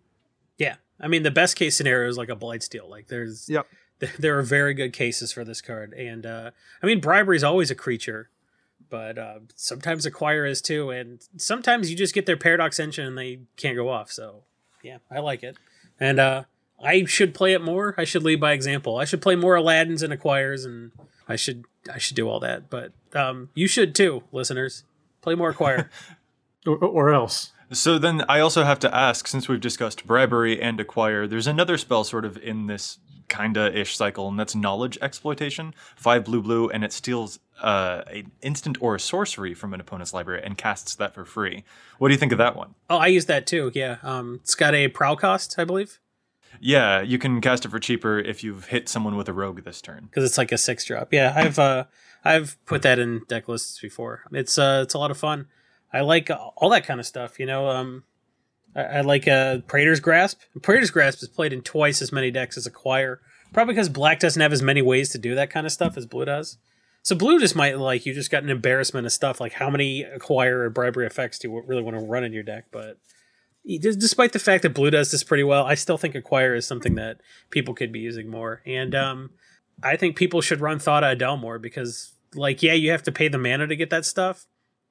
[1.05, 2.89] I mean the best case scenario is like a Blightsteel.
[2.89, 3.67] Like there's yep
[4.01, 6.51] th- there are very good cases for this card, and uh,
[6.83, 8.31] I mean bribery is always a creature,
[8.89, 13.19] but uh, sometimes acquire is too, and sometimes you just get their paradox engine and
[13.19, 14.11] they can't go off.
[14.11, 14.45] So
[14.83, 15.57] yeah, I like it,
[16.01, 16.45] and uh,
[16.83, 17.95] I should play it more.
[17.99, 18.97] I should lead by example.
[18.99, 20.93] I should play more Aladdins and acquires, and
[21.29, 22.71] I should I should do all that.
[22.71, 24.85] But um, you should too, listeners.
[25.21, 25.91] Play more acquire.
[26.67, 27.53] Or, or else.
[27.73, 31.79] So then I also have to ask, since we've discussed bribery and acquire, there's another
[31.79, 32.99] spell sort of in this
[33.29, 35.75] kinda ish cycle, and that's knowledge exploitation.
[35.97, 40.13] Five blue blue, and it steals uh, an instant or a sorcery from an opponent's
[40.13, 41.65] library and casts that for free.
[41.99, 42.75] What do you think of that one?
[42.91, 43.71] oh, I use that too.
[43.75, 45.99] Yeah, um, it's got a prowl cost, I believe.
[46.61, 49.81] Yeah, you can cast it for cheaper if you've hit someone with a rogue this
[49.81, 50.07] turn.
[50.11, 51.13] because it's like a six drop.
[51.13, 51.85] Yeah, I've uh,
[52.25, 54.23] I've put that in deck lists before.
[54.33, 55.47] It's uh, it's a lot of fun.
[55.95, 57.39] I like all that kind of stuff.
[57.39, 58.03] You know, um,
[58.75, 60.41] I, I like uh, Praetor's Grasp.
[60.61, 63.21] Praetor's Grasp is played in twice as many decks as Acquire,
[63.53, 66.05] probably because Black doesn't have as many ways to do that kind of stuff as
[66.05, 66.59] Blue does.
[67.03, 70.03] So Blue just might like you just got an embarrassment of stuff like how many
[70.03, 72.99] Acquire or Bribery effects do you really want to run in your deck, but.
[73.67, 76.97] Despite the fact that Blue does this pretty well, I still think Acquire is something
[76.97, 78.61] that people could be using more.
[78.67, 79.31] And um,
[79.83, 83.29] I think people should run Thada Adel more because, like, yeah, you have to pay
[83.29, 84.45] the mana to get that stuff,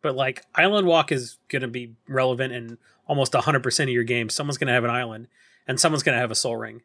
[0.03, 2.77] but like, Island Walk is going to be relevant in
[3.07, 4.35] almost 100% of your games.
[4.35, 5.27] Someone's going to have an island,
[5.67, 6.81] and someone's going to have a Sol Ring.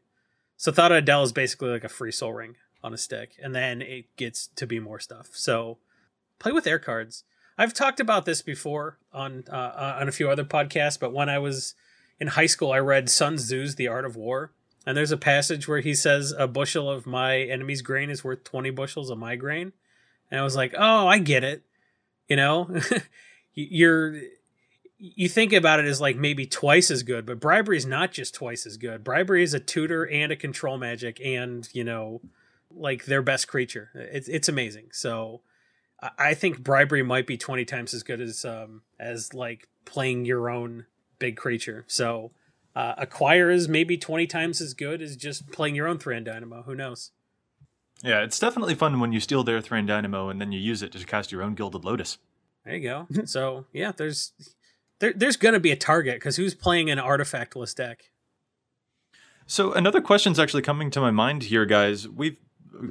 [0.57, 3.83] So Thada Adel is basically like a free Sol Ring on a stick, and then
[3.83, 5.29] it gets to be more stuff.
[5.33, 5.79] So
[6.39, 7.25] play with air cards.
[7.57, 11.39] I've talked about this before on uh, on a few other podcasts, but when I
[11.39, 11.75] was
[12.21, 14.53] in high school, I read Sun Tzu's The Art of War,
[14.87, 18.45] and there's a passage where he says a bushel of my enemy's grain is worth
[18.45, 19.73] 20 bushels of my grain.
[20.31, 21.65] And I was like, "Oh, I get it."
[22.29, 22.81] You know,
[23.55, 24.15] you're
[24.99, 28.35] you think about it as like maybe twice as good, but bribery is not just
[28.35, 29.05] twice as good.
[29.05, 32.21] Bribery is a tutor and a control magic and, you know,
[32.71, 33.91] like their best creature.
[33.95, 34.89] It's it's amazing.
[34.93, 35.43] So
[36.19, 40.51] I- think bribery might be 20 times as good as um as like playing your
[40.51, 40.87] own
[41.19, 41.85] big creature.
[41.89, 42.33] So
[42.77, 46.63] uh, acquire is maybe 20 times as good as just playing your own Thran Dynamo.
[46.63, 47.11] Who knows?
[48.03, 50.93] Yeah, it's definitely fun when you steal their Thran Dynamo and then you use it
[50.93, 52.19] to cast your own Gilded Lotus.
[52.65, 53.07] There you go.
[53.25, 54.33] so yeah, there's
[55.01, 58.11] there, there's gonna be a target because who's playing an artifactless deck?
[59.47, 62.07] So another question's actually coming to my mind here, guys.
[62.07, 62.37] We've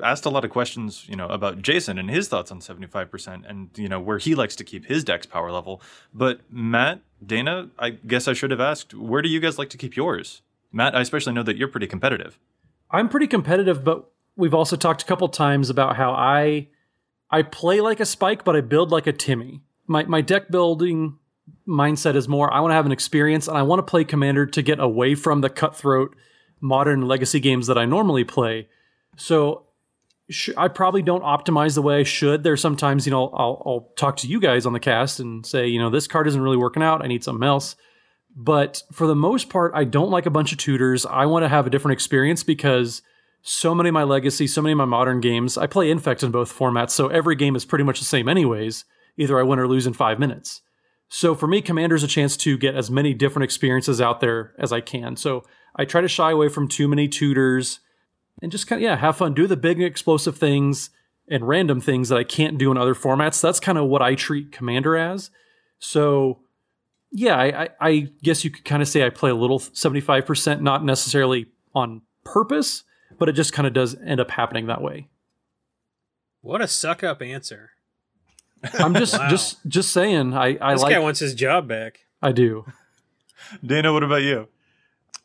[0.04, 3.70] asked a lot of questions, you know, about Jason and his thoughts on 75% and,
[3.76, 5.82] you know, where he likes to keep his deck's power level.
[6.14, 9.78] But Matt, Dana, I guess I should have asked, where do you guys like to
[9.78, 10.42] keep yours?
[10.72, 12.40] Matt, I especially know that you're pretty competitive.
[12.90, 16.68] I'm pretty competitive, but we've also talked a couple times about how I
[17.30, 19.62] I play like a spike, but I build like a Timmy.
[19.88, 21.18] My my deck building
[21.68, 24.46] mindset is more I want to have an experience and I want to play commander
[24.46, 26.16] to get away from the cutthroat
[26.62, 28.68] modern legacy games that I normally play.
[29.18, 29.68] So
[30.30, 32.44] sh- I probably don't optimize the way I should.
[32.44, 35.68] There's sometimes, you know, I'll, I'll talk to you guys on the cast and say,
[35.68, 37.04] you know, this card isn't really working out.
[37.04, 37.76] I need something else.
[38.36, 41.06] But for the most part, I don't like a bunch of tutors.
[41.06, 43.02] I want to have a different experience because
[43.42, 46.32] so many of my legacy, so many of my modern games, I play Infect in
[46.32, 46.92] both formats.
[46.92, 48.86] So every game is pretty much the same, anyways.
[49.18, 50.62] Either I win or lose in five minutes.
[51.10, 54.74] So for me, Commander's a chance to get as many different experiences out there as
[54.74, 55.16] I can.
[55.16, 55.44] So
[55.76, 57.80] I try to shy away from too many tutors
[58.42, 59.34] and just kind of, yeah, have fun.
[59.34, 60.90] Do the big explosive things
[61.30, 63.42] and random things that I can't do in other formats.
[63.42, 65.30] That's kind of what I treat Commander as.
[65.80, 66.40] So
[67.12, 70.62] yeah, I, I, I guess you could kind of say I play a little 75%,
[70.62, 72.84] not necessarily on purpose,
[73.18, 75.08] but it just kind of does end up happening that way.
[76.42, 77.72] What a suck up answer.
[78.80, 79.30] I'm just Wow.
[79.30, 82.06] just just saying I I this like guy wants his job back.
[82.22, 82.66] I do.
[83.66, 84.48] Dana, what about you?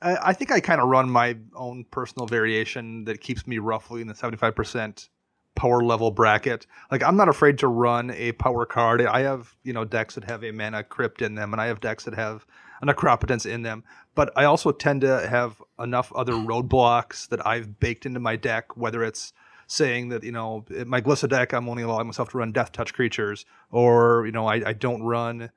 [0.01, 4.01] I, I think I kind of run my own personal variation that keeps me roughly
[4.03, 5.09] in the 75%
[5.55, 6.67] power level bracket.
[6.91, 9.01] Like I'm not afraid to run a power card.
[9.07, 11.81] I have, you know, decks that have a mana crypt in them and I have
[11.81, 12.45] decks that have
[12.83, 17.79] a necropotence in them, but I also tend to have enough other roadblocks that I've
[17.81, 19.33] baked into my deck whether it's
[19.69, 22.93] saying that, you know, my Glissa deck I'm only allowing myself to run death touch
[22.93, 25.51] creatures or, you know, I, I don't run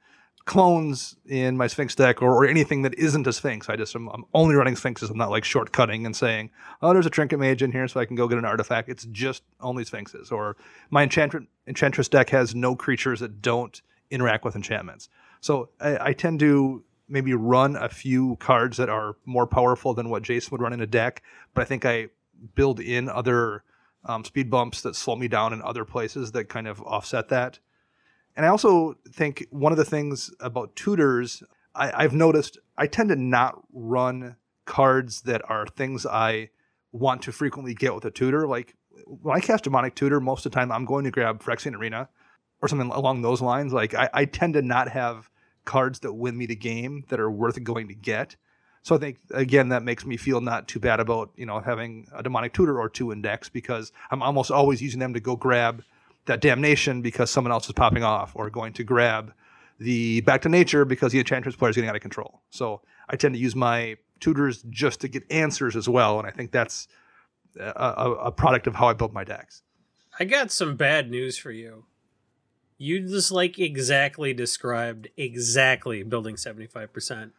[0.46, 3.68] clones in my Sphinx deck or, or anything that isn't a Sphinx.
[3.68, 5.10] I just am I'm only running Sphinxes.
[5.10, 6.52] I'm not like shortcutting and saying,
[6.82, 8.88] oh, there's a Trinket Mage in here so I can go get an artifact.
[8.88, 10.32] It's just only Sphinxes.
[10.32, 10.56] Or
[10.92, 15.10] my Enchantress, Enchantress deck has no creatures that don't interact with enchantments.
[15.42, 20.10] So I, I tend to maybe run a few cards that are more powerful than
[20.10, 21.22] what Jason would run in a deck,
[21.54, 22.10] but I think I
[22.56, 23.64] build in other
[24.06, 27.60] um, speed bumps that slow me down in other places that kind of offset that.
[28.36, 31.42] And I also think one of the things about tutors,
[31.74, 34.36] I, I've noticed I tend to not run
[34.66, 36.50] cards that are things I
[36.92, 38.48] want to frequently get with a tutor.
[38.48, 38.76] Like
[39.06, 42.10] when I cast Demonic Tutor, most of the time I'm going to grab Phyrexian Arena
[42.62, 43.74] or something along those lines.
[43.74, 45.30] Like I, I tend to not have
[45.66, 48.36] cards that win me the game that are worth going to get.
[48.84, 52.08] So I think again that makes me feel not too bad about you know having
[52.14, 55.36] a demonic tutor or two in decks because I'm almost always using them to go
[55.36, 55.84] grab
[56.26, 59.34] that damnation because someone else is popping off, or going to grab
[59.80, 62.42] the back to nature because the enchantress player is getting out of control.
[62.50, 66.32] So I tend to use my tutors just to get answers as well, and I
[66.32, 66.88] think that's
[67.60, 69.62] a, a, product of how I build my decks.
[70.20, 71.86] I got some bad news for you.
[72.78, 77.32] You just like exactly described exactly building 75%.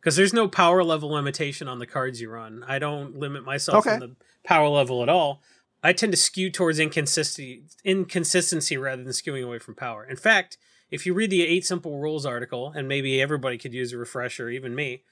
[0.00, 2.62] Because there's no power level limitation on the cards you run.
[2.68, 3.94] I don't limit myself Okay.
[3.94, 5.42] on the power level at all.
[5.82, 10.04] I tend to skew towards inconsistency, inconsistency rather than skewing away from power.
[10.04, 10.58] In fact,
[10.90, 14.48] if you read the Eight Simple Rules article, and maybe everybody could use a refresher,
[14.48, 15.02] even me,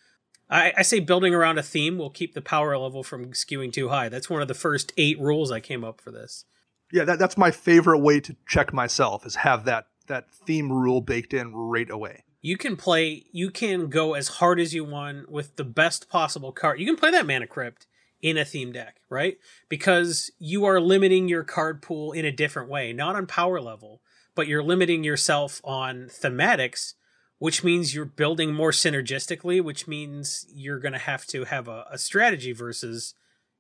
[0.49, 3.89] I, I say building around a theme will keep the power level from skewing too
[3.89, 4.09] high.
[4.09, 6.45] That's one of the first eight rules I came up for this.
[6.93, 11.01] Yeah, that, that's my favorite way to check myself is have that that theme rule
[11.01, 12.25] baked in right away.
[12.43, 16.53] you can play you can go as hard as you want with the best possible
[16.53, 16.81] card.
[16.81, 17.87] You can play that mana crypt
[18.21, 19.39] in a theme deck right?
[19.69, 24.01] Because you are limiting your card pool in a different way not on power level
[24.35, 26.95] but you're limiting yourself on thematics
[27.39, 31.85] which means you're building more synergistically which means you're going to have to have a,
[31.91, 33.15] a strategy versus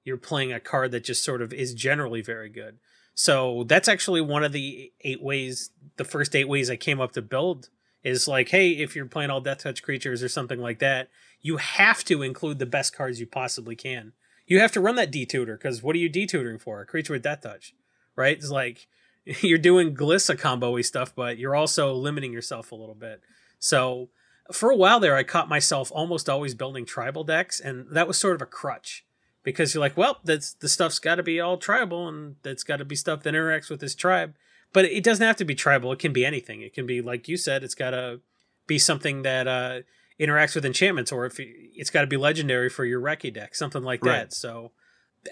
[0.05, 2.78] you're playing a card that just sort of is generally very good
[3.14, 7.12] so that's actually one of the eight ways the first eight ways i came up
[7.12, 7.68] to build
[8.02, 11.08] is like, hey, if you're playing all death touch creatures or something like that,
[11.40, 14.12] you have to include the best cards you possibly can.
[14.46, 16.80] You have to run that detutor because what are you detutoring for?
[16.80, 17.74] A creature with death touch,
[18.16, 18.36] right?
[18.36, 18.86] It's like
[19.40, 23.22] you're doing Glissa combo stuff, but you're also limiting yourself a little bit.
[23.58, 24.10] So
[24.50, 28.18] for a while there, I caught myself almost always building tribal decks, and that was
[28.18, 29.04] sort of a crutch
[29.43, 32.76] because you're like, well, that's the stuff's got to be all tribal, and that's got
[32.76, 34.34] to be stuff that interacts with this tribe.
[34.72, 35.93] but it doesn't have to be tribal.
[35.93, 36.62] It can be anything.
[36.62, 37.62] It can be like you said.
[37.62, 38.20] It's got to
[38.66, 39.80] be something that uh,
[40.18, 43.82] interacts with enchantments, or if it's got to be legendary for your Reki deck, something
[43.82, 44.12] like Right.
[44.30, 44.32] that.
[44.32, 44.72] So,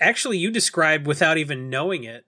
[0.01, 2.27] actually, you described without even knowing it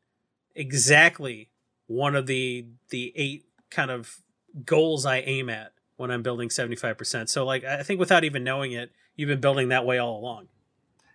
[0.55, 1.49] exactly
[1.87, 4.21] one of the the eight kind of
[4.65, 7.29] goals I aim at when I'm building seventy five percent.
[7.31, 10.49] So, like, I think without even knowing it, you've been building that way all along.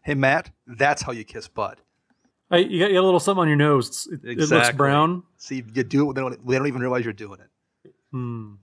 [0.08, 1.80] Hey Matt, that's how you kiss butt.
[2.50, 4.08] I, you, got, you got a little something on your nose.
[4.10, 5.24] It's- It, it looks brown.
[5.36, 7.94] See, you do it when they don't, they don't even realize you're doing it.
[8.12, 8.54] Hmm.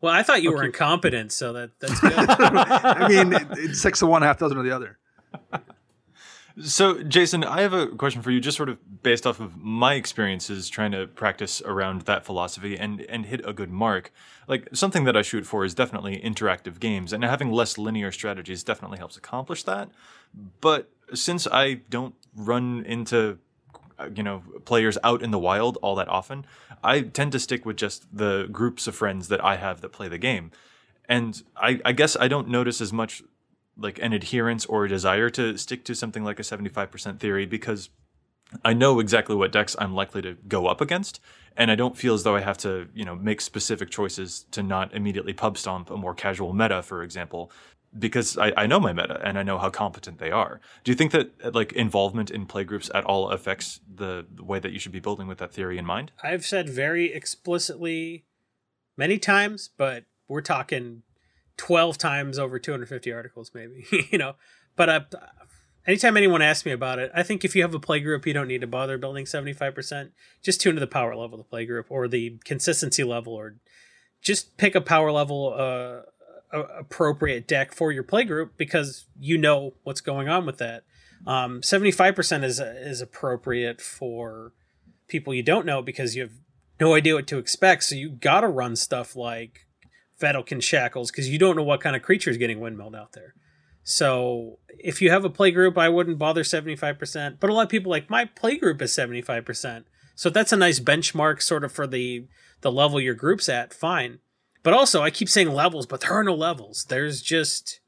[0.00, 2.14] Well, I thought you were incompetent, so that that's good.
[2.16, 4.98] I mean, it, it's six of one, half dozen of the other.
[6.62, 9.94] So, Jason, I have a question for you, just sort of based off of my
[9.94, 14.12] experiences trying to practice around that philosophy and and hit a good mark.
[14.46, 18.62] Like something that I shoot for is definitely interactive games, and having less linear strategies
[18.62, 19.90] definitely helps accomplish that.
[20.60, 23.38] But since I don't run into
[23.98, 26.46] uh, you know players out in the wild all that often,
[26.84, 30.06] I tend to stick with just the groups of friends that I have that play
[30.06, 30.52] the game,
[31.08, 33.24] and I, I guess I don't notice as much
[33.76, 37.90] like an adherence or a desire to stick to something like a 75% theory because
[38.64, 41.20] I know exactly what decks I'm likely to go up against
[41.56, 44.62] and I don't feel as though I have to, you know, make specific choices to
[44.62, 47.50] not immediately pub stomp a more casual meta, for example,
[47.96, 50.60] because I, I know my meta and I know how competent they are.
[50.82, 54.72] Do you think that like involvement in playgroups at all affects the, the way that
[54.72, 56.12] you should be building with that theory in mind?
[56.22, 58.24] I've said very explicitly
[58.96, 61.02] many times, but we're talking
[61.56, 64.34] 12 times over 250 articles, maybe, you know.
[64.76, 65.00] But uh,
[65.86, 68.32] anytime anyone asks me about it, I think if you have a play group, you
[68.32, 70.10] don't need to bother building 75%.
[70.42, 73.56] Just tune to the power level of the play group or the consistency level, or
[74.20, 76.02] just pick a power level uh,
[76.52, 80.84] appropriate deck for your play group because you know what's going on with that.
[81.26, 84.52] Um, 75% is, is appropriate for
[85.08, 86.32] people you don't know because you have
[86.80, 87.84] no idea what to expect.
[87.84, 89.66] So you got to run stuff like
[90.20, 93.34] Vedalken Shackles because you don't know what kind of creature is getting windmilled out there.
[93.82, 97.38] So if you have a play group, I wouldn't bother 75%.
[97.38, 99.84] But a lot of people like my play group is 75%.
[100.14, 102.26] So that's a nice benchmark sort of for the
[102.60, 104.20] the level your group's at, fine.
[104.62, 106.86] But also I keep saying levels, but there are no levels.
[106.88, 107.80] There's just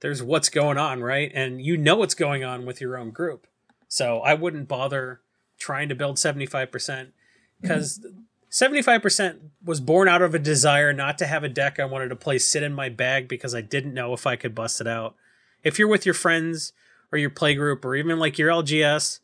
[0.00, 1.30] there's what's going on, right?
[1.34, 3.46] And you know what's going on with your own group.
[3.88, 5.20] So I wouldn't bother
[5.58, 7.12] trying to build 75%
[7.60, 8.04] because
[8.50, 12.16] 75% was born out of a desire not to have a deck I wanted to
[12.16, 15.14] play sit in my bag because I didn't know if I could bust it out.
[15.62, 16.72] If you're with your friends
[17.12, 19.20] or your play group or even like your LGS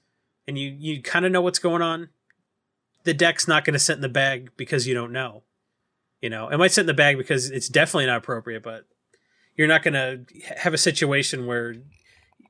[0.47, 2.11] and you you kind of know what's going on,
[3.05, 5.43] the deck's not going to sit in the bag because you don't know.
[6.21, 8.87] You know, it might sit in the bag because it's definitely not appropriate, but
[9.57, 10.25] you're not going to
[10.59, 11.77] have a situation where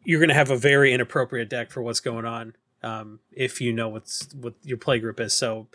[0.04, 3.72] you're going to have a very inappropriate deck for what's going on um, if you
[3.72, 5.34] know what's what your play group is.
[5.34, 5.68] So,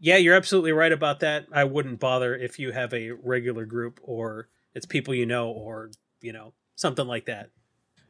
[0.00, 1.46] yeah, you're absolutely right about that.
[1.52, 5.90] I wouldn't bother if you have a regular group or it's people you know or
[6.20, 7.50] you know something like that.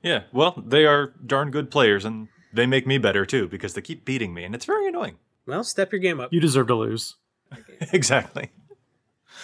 [0.02, 3.80] Yeah, well, they are darn good players and they make me better too because they
[3.80, 5.16] keep beating me and it's very annoying.
[5.46, 6.32] Well, step your game up.
[6.32, 7.16] You deserve to lose.
[7.92, 8.50] exactly.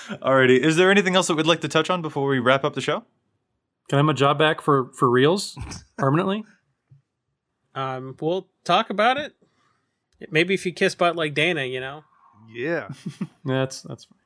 [0.09, 2.74] Alrighty, is there anything else that we'd like to touch on before we wrap up
[2.74, 3.05] the show?
[3.88, 5.59] Can I have my job back for for reals
[5.99, 6.45] permanently?
[7.74, 9.34] Um, we'll talk about it.
[10.30, 12.05] Maybe if you kiss butt like Dana, you know.
[12.55, 12.88] Yeah.
[13.45, 14.18] That's that's fine.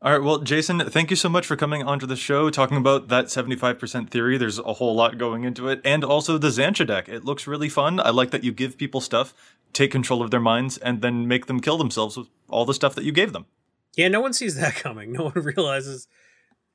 [0.00, 3.08] All right, well, Jason, thank you so much for coming onto the show, talking about
[3.08, 4.38] that 75% theory.
[4.38, 5.80] There's a whole lot going into it.
[5.84, 7.08] And also the Xantcha deck.
[7.08, 7.98] It looks really fun.
[7.98, 9.34] I like that you give people stuff,
[9.72, 12.94] take control of their minds, and then make them kill themselves with all the stuff
[12.94, 13.46] that you gave them.
[13.96, 15.10] Yeah, no one sees that coming.
[15.12, 16.06] No one realizes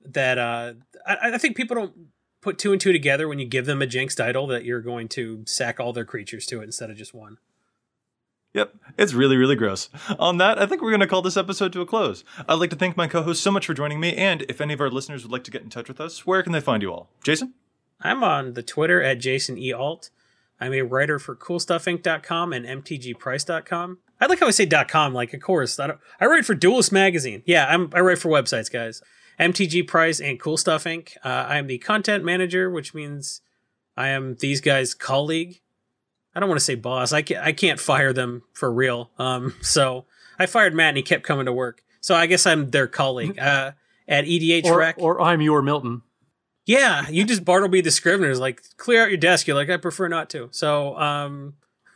[0.03, 0.37] that.
[0.37, 0.73] Uh,
[1.07, 1.93] I, I think people don't
[2.41, 5.07] put two and two together when you give them a jinxed idol that you're going
[5.07, 7.37] to sack all their creatures to it instead of just one.
[8.53, 9.89] Yep, it's really, really gross.
[10.19, 12.23] On that, I think we're going to call this episode to a close.
[12.47, 14.73] I'd like to thank my co host so much for joining me, and if any
[14.73, 16.83] of our listeners would like to get in touch with us, where can they find
[16.83, 17.09] you all?
[17.23, 17.53] Jason?
[18.01, 19.73] I'm on the Twitter at Jason E.
[19.73, 20.11] Alt.
[20.59, 23.97] I'm a writer for CoolStuffInc.com and MTGPrice.com.
[24.21, 25.79] I like how I say .com, like of course.
[25.79, 27.41] I, I write for Duelist Magazine.
[27.45, 29.01] Yeah, I'm, I write for websites, guys.
[29.39, 31.17] MTG Price and Cool Stuff Inc.
[31.23, 33.41] Uh, I am the content manager, which means
[33.97, 35.59] I am these guys' colleague.
[36.35, 37.13] I don't want to say boss.
[37.13, 39.11] I can't, I can't fire them for real.
[39.19, 40.05] Um, so
[40.39, 41.83] I fired Matt and he kept coming to work.
[42.01, 43.37] So I guess I'm their colleague.
[43.39, 43.71] Uh,
[44.05, 44.95] at EDH Or, Rec.
[44.97, 46.01] or I'm your Milton.
[46.65, 49.47] Yeah, you just Bartleby the Scrivener's like clear out your desk.
[49.47, 50.49] You're like, I prefer not to.
[50.51, 51.53] So, um,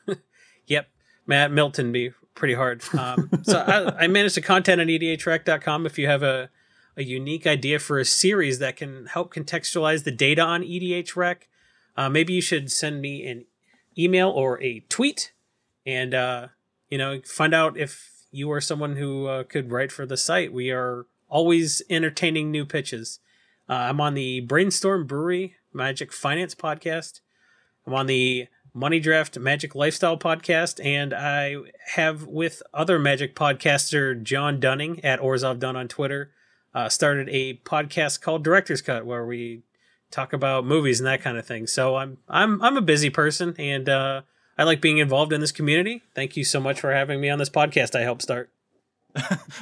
[0.68, 0.88] yep,
[1.26, 2.82] Matt Milton be pretty hard.
[2.98, 5.86] Um, so I, I manage the content on E edhrec.com.
[5.86, 6.50] If you have a
[6.96, 11.48] a unique idea for a series that can help contextualize the data on EDH Rec,
[11.96, 13.46] uh, maybe you should send me an
[13.98, 15.34] email or a tweet,
[15.86, 16.48] and uh,
[16.90, 20.54] you know, find out if you are someone who uh, could write for the site.
[20.54, 23.20] We are always entertaining new pitches.
[23.70, 27.22] Uh, I'm on the Brainstorm Brewery Magic Finance podcast.
[27.86, 31.56] I'm on the Money Draft Magic Lifestyle podcast, and I
[31.96, 36.32] have with other Magic podcaster John Dunning at Orzhov Dunn on Twitter
[36.78, 39.64] uh, started a podcast called Director's Cut where we
[40.12, 41.68] talk about movies and that kind of thing.
[41.68, 44.22] So I'm I'm I'm a busy person, and uh,
[44.58, 46.04] I like being involved in this community.
[46.16, 47.96] Thank you so much for having me on this podcast.
[47.96, 48.50] I helped start.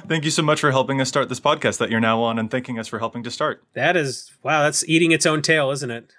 [0.07, 2.51] Thank you so much for helping us start this podcast that you're now on, and
[2.51, 3.63] thanking us for helping to start.
[3.73, 4.63] That is wow.
[4.63, 6.11] That's eating its own tail, isn't it?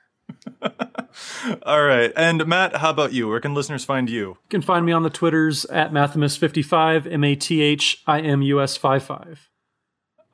[1.63, 2.13] All right.
[2.17, 3.29] And Matt, how about you?
[3.29, 4.29] Where can listeners find you?
[4.29, 8.43] You can find me on the Twitters at Mathimus55, M A T H I M
[8.43, 9.49] U S 55.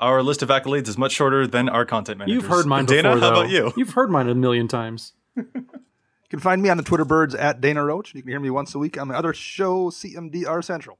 [0.03, 2.42] Our list of accolades is much shorter than our content managers.
[2.42, 3.40] You've heard mine Dana, before, how though.
[3.42, 3.72] about you?
[3.76, 5.12] You've heard mine a million times.
[5.44, 8.14] You can find me on the Twitter birds at Dana Roach.
[8.14, 10.98] You can hear me once a week on my other show, CMDR Central.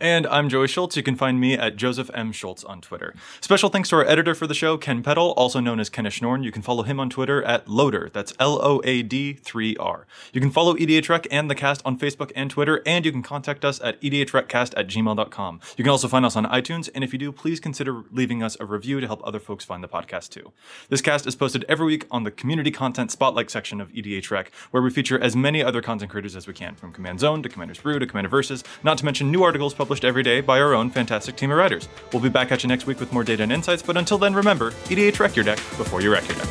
[0.00, 0.96] And I'm Joey Schultz.
[0.96, 2.32] You can find me at Joseph M.
[2.32, 3.14] Schultz on Twitter.
[3.40, 6.42] Special thanks to our editor for the show, Ken Peddle, also known as Kenish Norn.
[6.42, 8.10] You can follow him on Twitter at Loader.
[8.12, 10.06] That's L O A D 3 R.
[10.32, 13.22] You can follow EDH Rec and the cast on Facebook and Twitter, and you can
[13.22, 15.60] contact us at E edhrecast at gmail.com.
[15.76, 18.56] You can also find us on iTunes, and if you do, please consider leaving us
[18.60, 20.52] a review to help other folks find the podcast too.
[20.88, 24.52] This cast is posted every week on the community content spotlight section of EDH Rec,
[24.70, 27.48] where we feature as many other content creators as we can, from Command Zone to
[27.48, 30.74] Commander's Brew to Commander Versus, not to mention new articles published every day by our
[30.74, 31.88] own fantastic team of writers.
[32.12, 34.34] We'll be back at you next week with more data and insights, but until then,
[34.34, 36.48] remember, EDH Rec your deck before you wreck your deck.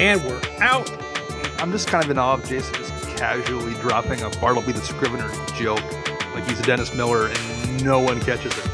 [0.00, 0.88] And we're out.
[1.60, 5.28] I'm just kind of in awe of Jason just casually dropping a Bartleby the Scrivener
[5.56, 5.82] joke
[6.34, 8.64] like he's a Dennis Miller and no one catches it.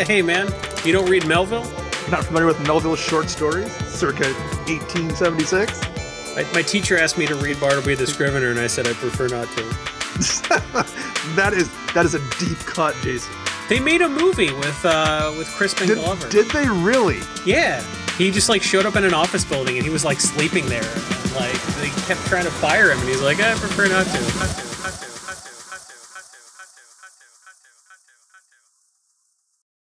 [0.06, 0.52] hey man,
[0.84, 1.64] you don't read Melville?
[2.10, 4.24] Not familiar with Melville's short stories, circa
[4.66, 5.93] 1876?
[6.34, 9.28] My, my teacher asked me to read Bartleby the Scrivener, and I said I prefer
[9.28, 9.62] not to.
[11.36, 13.32] that is that is a deep cut, Jason.
[13.68, 16.28] They made a movie with uh, with Crispin Did, Glover.
[16.28, 17.20] did they really?
[17.46, 17.82] yeah,
[18.18, 20.82] he just like showed up in an office building, and he was like sleeping there.
[20.84, 24.20] And, like they kept trying to fire him, and he's like, I prefer not to.
[24.38, 25.13] Not to.